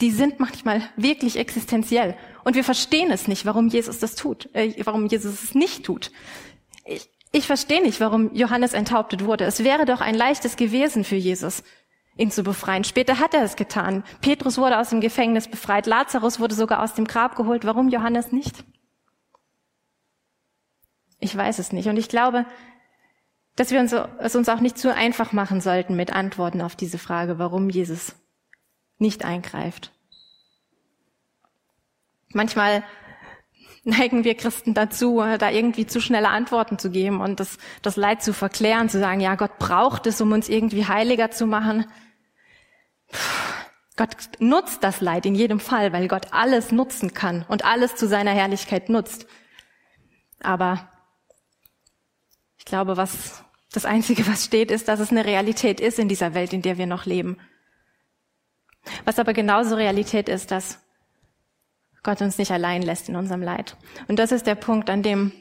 die 0.01 0.11
sind 0.11 0.41
manchmal 0.41 0.83
wirklich 0.97 1.39
existenziell 1.39 2.17
und 2.43 2.57
wir 2.57 2.65
verstehen 2.65 3.11
es 3.13 3.29
nicht, 3.29 3.47
warum 3.47 3.69
Jesus 3.69 3.99
das 3.99 4.17
tut, 4.17 4.49
äh, 4.55 4.75
warum 4.85 5.07
Jesus 5.07 5.43
es 5.45 5.55
nicht 5.55 5.85
tut. 5.85 6.11
Ich, 6.85 7.09
ich 7.31 7.47
verstehe 7.47 7.83
nicht, 7.83 8.01
warum 8.01 8.35
Johannes 8.35 8.73
enthauptet 8.73 9.25
wurde. 9.25 9.45
Es 9.45 9.63
wäre 9.63 9.85
doch 9.85 10.01
ein 10.01 10.15
leichtes 10.15 10.57
gewesen 10.57 11.05
für 11.05 11.17
Jesus, 11.17 11.63
ihn 12.17 12.31
zu 12.31 12.43
befreien. 12.43 12.85
Später 12.85 13.19
hat 13.19 13.35
er 13.35 13.43
es 13.43 13.57
getan. 13.57 14.05
Petrus 14.21 14.59
wurde 14.59 14.79
aus 14.79 14.91
dem 14.91 15.01
Gefängnis 15.01 15.49
befreit. 15.49 15.87
Lazarus 15.87 16.39
wurde 16.41 16.55
sogar 16.55 16.83
aus 16.83 16.95
dem 16.95 17.07
Grab 17.07 17.37
geholt. 17.37 17.65
Warum 17.65 17.89
Johannes 17.89 18.33
nicht? 18.33 18.65
Ich 21.19 21.37
weiß 21.37 21.59
es 21.59 21.73
nicht. 21.73 21.89
Und 21.89 21.97
ich 21.97 22.09
glaube, 22.09 22.47
dass 23.57 23.71
wir 23.71 23.81
uns, 23.81 23.93
es 23.93 24.37
uns 24.37 24.49
auch 24.49 24.61
nicht 24.61 24.79
zu 24.79 24.95
einfach 24.95 25.33
machen 25.33 25.61
sollten 25.61 25.97
mit 25.97 26.13
Antworten 26.13 26.61
auf 26.61 26.77
diese 26.77 26.99
Frage, 26.99 27.39
warum 27.39 27.71
Jesus 27.71 28.15
nicht 28.99 29.25
eingreift. 29.25 29.93
Manchmal 32.31 32.83
neigen 33.85 34.25
wir 34.25 34.35
Christen 34.35 34.75
dazu, 34.75 35.23
da 35.39 35.51
irgendwie 35.51 35.87
zu 35.87 36.01
schnelle 36.01 36.29
Antworten 36.29 36.79
zu 36.79 36.91
geben 36.91 37.21
und 37.21 37.41
das, 37.41 37.59
das 37.83 37.97
Leid 37.97 38.23
zu 38.23 38.33
verklären, 38.33 38.89
zu 38.89 38.99
sagen, 38.99 39.21
ja, 39.21 39.35
Gott 39.35 39.59
braucht 39.59 40.07
es, 40.07 40.21
um 40.21 40.33
uns 40.33 40.49
irgendwie 40.49 40.87
heiliger 40.87 41.31
zu 41.31 41.47
machen. 41.47 41.87
Gott 43.97 44.17
nutzt 44.41 44.83
das 44.83 45.01
Leid 45.01 45.25
in 45.27 45.35
jedem 45.35 45.61
Fall, 45.61 45.93
weil 45.93 46.09
Gott 46.09 46.33
alles 46.33 46.73
nutzen 46.73 47.15
kann 47.15 47.45
und 47.49 47.65
alles 47.65 47.95
zu 47.95 48.09
seiner 48.09 48.33
Herrlichkeit 48.33 48.89
nutzt. 48.89 49.27
Aber 50.41 50.91
ich 52.59 52.65
glaube, 52.65 52.97
was 52.97 53.45
das 53.73 53.85
Einzige, 53.85 54.27
was 54.27 54.45
steht, 54.45 54.71
ist, 54.71 54.89
dass 54.89 55.01
es 55.01 55.11
eine 55.11 55.25
Realität 55.25 55.81
ist 55.81 55.99
in 55.99 56.09
dieser 56.09 56.35
Welt, 56.35 56.53
in 56.53 56.63
der 56.63 56.79
wir 56.79 56.87
noch 56.87 57.07
leben. 57.07 57.39
Was 59.05 59.19
aber 59.19 59.33
genauso 59.33 59.77
Realität 59.77 60.29
ist, 60.29 60.51
dass 60.51 60.81
Gott 62.05 62.23
uns 62.23 62.39
nicht 62.39 62.53
allein 62.53 62.83
lässt 62.83 63.09
in 63.09 63.17
unserem 63.17 63.43
Leid. 63.43 63.77
Und 64.07 64.21
das 64.21 64.31
ist 64.31 64.47
der 64.47 64.55
Punkt, 64.55 64.89
an 64.89 65.03
dem 65.03 65.33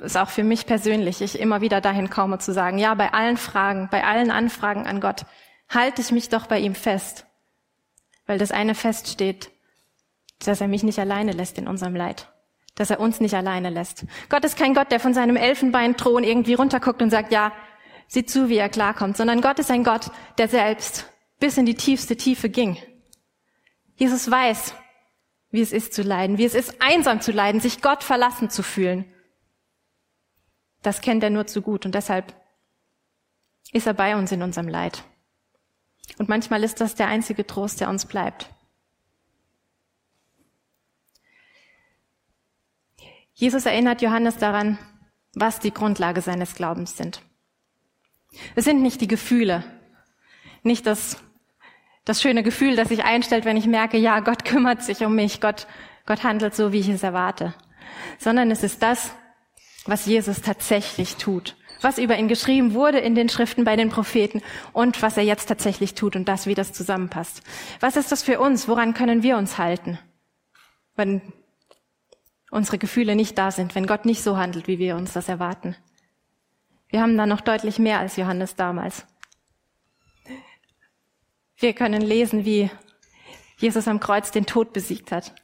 es 0.00 0.16
auch 0.16 0.30
für 0.30 0.44
mich 0.44 0.64
persönlich, 0.64 1.20
ich 1.20 1.38
immer 1.38 1.60
wieder 1.60 1.82
dahin 1.82 2.08
komme 2.08 2.38
zu 2.38 2.52
sagen, 2.52 2.78
ja, 2.78 2.94
bei 2.94 3.12
allen 3.12 3.36
Fragen, 3.36 3.88
bei 3.90 4.04
allen 4.04 4.30
Anfragen 4.30 4.86
an 4.86 5.00
Gott, 5.00 5.26
halte 5.68 6.00
ich 6.00 6.10
mich 6.10 6.30
doch 6.30 6.46
bei 6.46 6.58
ihm 6.58 6.74
fest. 6.74 7.26
Weil 8.26 8.38
das 8.38 8.50
eine 8.50 8.74
feststeht, 8.74 9.50
dass 10.44 10.62
er 10.62 10.68
mich 10.68 10.82
nicht 10.82 10.98
alleine 10.98 11.32
lässt 11.32 11.58
in 11.58 11.68
unserem 11.68 11.94
Leid 11.94 12.28
dass 12.74 12.90
er 12.90 13.00
uns 13.00 13.20
nicht 13.20 13.34
alleine 13.34 13.70
lässt. 13.70 14.04
Gott 14.28 14.44
ist 14.44 14.58
kein 14.58 14.74
Gott, 14.74 14.90
der 14.90 15.00
von 15.00 15.14
seinem 15.14 15.36
Elfenbeinthron 15.36 16.24
irgendwie 16.24 16.54
runterguckt 16.54 17.02
und 17.02 17.10
sagt, 17.10 17.32
ja, 17.32 17.52
sieh 18.08 18.26
zu, 18.26 18.48
wie 18.48 18.56
er 18.56 18.68
klarkommt, 18.68 19.16
sondern 19.16 19.40
Gott 19.40 19.58
ist 19.58 19.70
ein 19.70 19.84
Gott, 19.84 20.10
der 20.38 20.48
selbst 20.48 21.10
bis 21.38 21.56
in 21.56 21.66
die 21.66 21.74
tiefste 21.74 22.16
Tiefe 22.16 22.48
ging. 22.48 22.76
Jesus 23.96 24.30
weiß, 24.30 24.74
wie 25.54 25.60
es 25.60 25.70
ist 25.70 25.94
zu 25.94 26.02
leiden, 26.02 26.36
wie 26.36 26.44
es 26.44 26.56
ist 26.56 26.82
einsam 26.82 27.20
zu 27.20 27.30
leiden, 27.30 27.60
sich 27.60 27.80
Gott 27.80 28.02
verlassen 28.02 28.50
zu 28.50 28.64
fühlen. 28.64 29.04
Das 30.82 31.00
kennt 31.00 31.22
er 31.22 31.30
nur 31.30 31.46
zu 31.46 31.62
gut 31.62 31.86
und 31.86 31.94
deshalb 31.94 32.34
ist 33.70 33.86
er 33.86 33.94
bei 33.94 34.16
uns 34.16 34.32
in 34.32 34.42
unserem 34.42 34.66
Leid. 34.66 35.04
Und 36.18 36.28
manchmal 36.28 36.64
ist 36.64 36.80
das 36.80 36.96
der 36.96 37.06
einzige 37.06 37.46
Trost, 37.46 37.80
der 37.80 37.88
uns 37.88 38.04
bleibt. 38.04 38.50
Jesus 43.32 43.64
erinnert 43.64 44.02
Johannes 44.02 44.36
daran, 44.38 44.76
was 45.34 45.60
die 45.60 45.72
Grundlage 45.72 46.20
seines 46.20 46.56
Glaubens 46.56 46.96
sind. 46.96 47.22
Es 48.56 48.64
sind 48.64 48.82
nicht 48.82 49.00
die 49.00 49.08
Gefühle, 49.08 49.62
nicht 50.64 50.84
das, 50.84 51.18
das 52.04 52.20
schöne 52.20 52.42
Gefühl, 52.42 52.76
das 52.76 52.88
sich 52.88 53.04
einstellt, 53.04 53.44
wenn 53.44 53.56
ich 53.56 53.66
merke, 53.66 53.96
ja, 53.96 54.20
Gott 54.20 54.44
kümmert 54.44 54.82
sich 54.82 55.04
um 55.04 55.14
mich, 55.14 55.40
Gott, 55.40 55.66
Gott 56.06 56.22
handelt 56.22 56.54
so, 56.54 56.72
wie 56.72 56.80
ich 56.80 56.88
es 56.88 57.02
erwarte, 57.02 57.54
sondern 58.18 58.50
es 58.50 58.62
ist 58.62 58.82
das, 58.82 59.12
was 59.86 60.06
Jesus 60.06 60.42
tatsächlich 60.42 61.16
tut, 61.16 61.56
was 61.80 61.98
über 61.98 62.16
ihn 62.16 62.28
geschrieben 62.28 62.74
wurde 62.74 62.98
in 62.98 63.14
den 63.14 63.28
Schriften 63.28 63.64
bei 63.64 63.76
den 63.76 63.90
Propheten 63.90 64.42
und 64.72 65.02
was 65.02 65.16
er 65.16 65.24
jetzt 65.24 65.46
tatsächlich 65.46 65.94
tut 65.94 66.16
und 66.16 66.28
das, 66.28 66.46
wie 66.46 66.54
das 66.54 66.72
zusammenpasst. 66.72 67.42
Was 67.80 67.96
ist 67.96 68.12
das 68.12 68.22
für 68.22 68.40
uns? 68.40 68.68
Woran 68.68 68.94
können 68.94 69.22
wir 69.22 69.36
uns 69.36 69.58
halten? 69.58 69.98
Wenn 70.96 71.20
unsere 72.50 72.78
Gefühle 72.78 73.16
nicht 73.16 73.36
da 73.36 73.50
sind, 73.50 73.74
wenn 73.74 73.86
Gott 73.86 74.04
nicht 74.04 74.22
so 74.22 74.36
handelt, 74.36 74.68
wie 74.68 74.78
wir 74.78 74.96
uns 74.96 75.12
das 75.12 75.28
erwarten. 75.28 75.74
Wir 76.88 77.00
haben 77.00 77.16
da 77.16 77.26
noch 77.26 77.40
deutlich 77.40 77.80
mehr 77.80 77.98
als 77.98 78.16
Johannes 78.16 78.54
damals. 78.54 79.04
Wir 81.56 81.72
können 81.72 82.02
lesen, 82.02 82.44
wie 82.44 82.70
Jesus 83.58 83.88
am 83.88 84.00
Kreuz 84.00 84.30
den 84.30 84.46
Tod 84.46 84.72
besiegt 84.72 85.12
hat, 85.12 85.34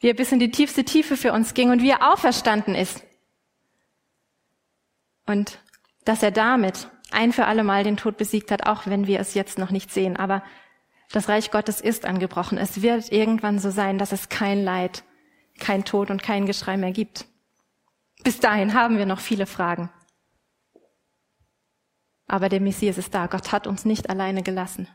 wie 0.00 0.08
er 0.08 0.14
bis 0.14 0.32
in 0.32 0.38
die 0.38 0.50
tiefste 0.50 0.84
Tiefe 0.84 1.16
für 1.16 1.32
uns 1.32 1.54
ging 1.54 1.70
und 1.70 1.82
wie 1.82 1.90
er 1.90 2.12
auferstanden 2.12 2.74
ist. 2.74 3.04
Und 5.26 5.58
dass 6.04 6.22
er 6.22 6.30
damit 6.30 6.88
ein 7.10 7.32
für 7.32 7.46
alle 7.46 7.64
Mal 7.64 7.84
den 7.84 7.96
Tod 7.96 8.16
besiegt 8.16 8.50
hat, 8.50 8.66
auch 8.66 8.86
wenn 8.86 9.06
wir 9.06 9.20
es 9.20 9.34
jetzt 9.34 9.58
noch 9.58 9.70
nicht 9.70 9.90
sehen. 9.90 10.16
Aber 10.16 10.42
das 11.12 11.28
Reich 11.28 11.50
Gottes 11.50 11.80
ist 11.80 12.06
angebrochen. 12.06 12.58
Es 12.58 12.82
wird 12.82 13.12
irgendwann 13.12 13.58
so 13.58 13.70
sein, 13.70 13.98
dass 13.98 14.12
es 14.12 14.28
kein 14.28 14.64
Leid, 14.64 15.04
kein 15.58 15.84
Tod 15.84 16.10
und 16.10 16.22
kein 16.22 16.46
Geschrei 16.46 16.76
mehr 16.76 16.92
gibt. 16.92 17.26
Bis 18.24 18.40
dahin 18.40 18.74
haben 18.74 18.98
wir 18.98 19.06
noch 19.06 19.20
viele 19.20 19.46
Fragen. 19.46 19.90
Aber 22.26 22.48
der 22.48 22.60
Messias 22.60 22.98
ist 22.98 23.14
da. 23.14 23.26
Gott 23.26 23.52
hat 23.52 23.66
uns 23.66 23.84
nicht 23.84 24.10
alleine 24.10 24.42
gelassen. 24.42 24.88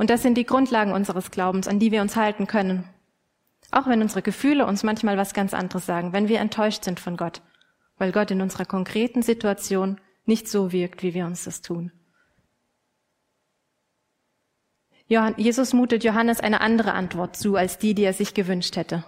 Und 0.00 0.08
das 0.08 0.22
sind 0.22 0.38
die 0.38 0.46
Grundlagen 0.46 0.92
unseres 0.92 1.30
Glaubens, 1.30 1.68
an 1.68 1.78
die 1.78 1.92
wir 1.92 2.00
uns 2.00 2.16
halten 2.16 2.46
können. 2.46 2.88
Auch 3.70 3.86
wenn 3.86 4.00
unsere 4.00 4.22
Gefühle 4.22 4.64
uns 4.64 4.82
manchmal 4.82 5.18
was 5.18 5.34
ganz 5.34 5.52
anderes 5.52 5.84
sagen, 5.84 6.14
wenn 6.14 6.26
wir 6.26 6.40
enttäuscht 6.40 6.84
sind 6.84 6.98
von 6.98 7.18
Gott, 7.18 7.42
weil 7.98 8.10
Gott 8.10 8.30
in 8.30 8.40
unserer 8.40 8.64
konkreten 8.64 9.20
Situation 9.20 10.00
nicht 10.24 10.48
so 10.48 10.72
wirkt, 10.72 11.02
wie 11.02 11.12
wir 11.12 11.26
uns 11.26 11.44
das 11.44 11.60
tun. 11.60 11.92
Jesus 15.06 15.74
mutet 15.74 16.02
Johannes 16.02 16.40
eine 16.40 16.62
andere 16.62 16.94
Antwort 16.94 17.36
zu 17.36 17.56
als 17.56 17.76
die, 17.76 17.94
die 17.94 18.04
er 18.04 18.14
sich 18.14 18.32
gewünscht 18.32 18.76
hätte. 18.76 19.04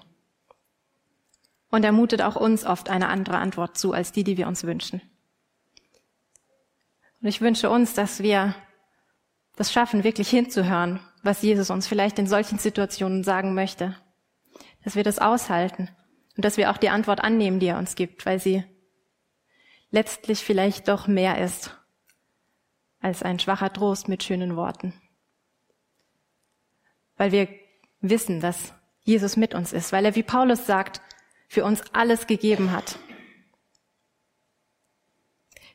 Und 1.71 1.87
er 1.87 1.93
mutet 1.93 2.21
auch 2.21 2.37
uns 2.37 2.67
oft 2.67 2.91
eine 2.91 3.09
andere 3.09 3.39
Antwort 3.39 3.79
zu 3.79 3.95
als 3.95 4.13
die, 4.13 4.25
die 4.25 4.37
wir 4.37 4.47
uns 4.47 4.63
wünschen. 4.65 5.01
Und 7.23 7.29
ich 7.29 7.41
wünsche 7.41 7.71
uns, 7.71 7.95
dass 7.95 8.23
wir 8.23 8.55
das 9.57 9.73
schaffen, 9.73 10.05
wirklich 10.05 10.31
hinzuhören, 10.31 11.01
was 11.23 11.43
Jesus 11.43 11.71
uns 11.71 11.87
vielleicht 11.87 12.19
in 12.19 12.27
solchen 12.27 12.59
Situationen 12.59 13.25
sagen 13.25 13.55
möchte. 13.55 13.97
Dass 14.85 14.97
wir 14.97 15.05
das 15.05 15.19
aushalten 15.19 15.89
und 16.37 16.45
dass 16.45 16.57
wir 16.57 16.71
auch 16.71 16.77
die 16.79 16.89
Antwort 16.89 17.23
annehmen, 17.23 17.61
die 17.61 17.67
er 17.67 17.79
uns 17.79 17.95
gibt, 17.95 18.27
weil 18.27 18.41
sie 18.41 18.65
letztlich 19.91 20.41
vielleicht 20.41 20.89
doch 20.89 21.07
mehr 21.07 21.39
ist 21.39 21.77
als 23.01 23.23
ein 23.23 23.39
schwacher 23.39 23.73
Trost 23.73 24.09
mit 24.09 24.23
schönen 24.23 24.57
Worten 24.57 24.95
weil 27.23 27.31
wir 27.31 27.49
wissen, 28.01 28.41
dass 28.41 28.75
Jesus 29.05 29.37
mit 29.37 29.55
uns 29.55 29.73
ist, 29.73 29.93
weil 29.93 30.05
er, 30.05 30.17
wie 30.17 30.25
Paulus 30.25 30.67
sagt, 30.67 31.01
für 31.49 31.65
uns 31.65 31.83
alles 31.93 32.27
gegeben 32.27 32.73
hat. 32.73 32.99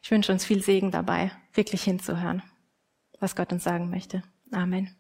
Ich 0.02 0.12
wünsche 0.12 0.34
uns 0.34 0.44
viel 0.44 0.62
Segen 0.62 0.92
dabei, 0.92 1.32
wirklich 1.54 1.84
hinzuhören, 1.84 2.44
was 3.19 3.36
Gott 3.36 3.51
uns 3.51 3.63
sagen 3.63 3.89
möchte. 3.89 4.23
Amen. 4.51 4.95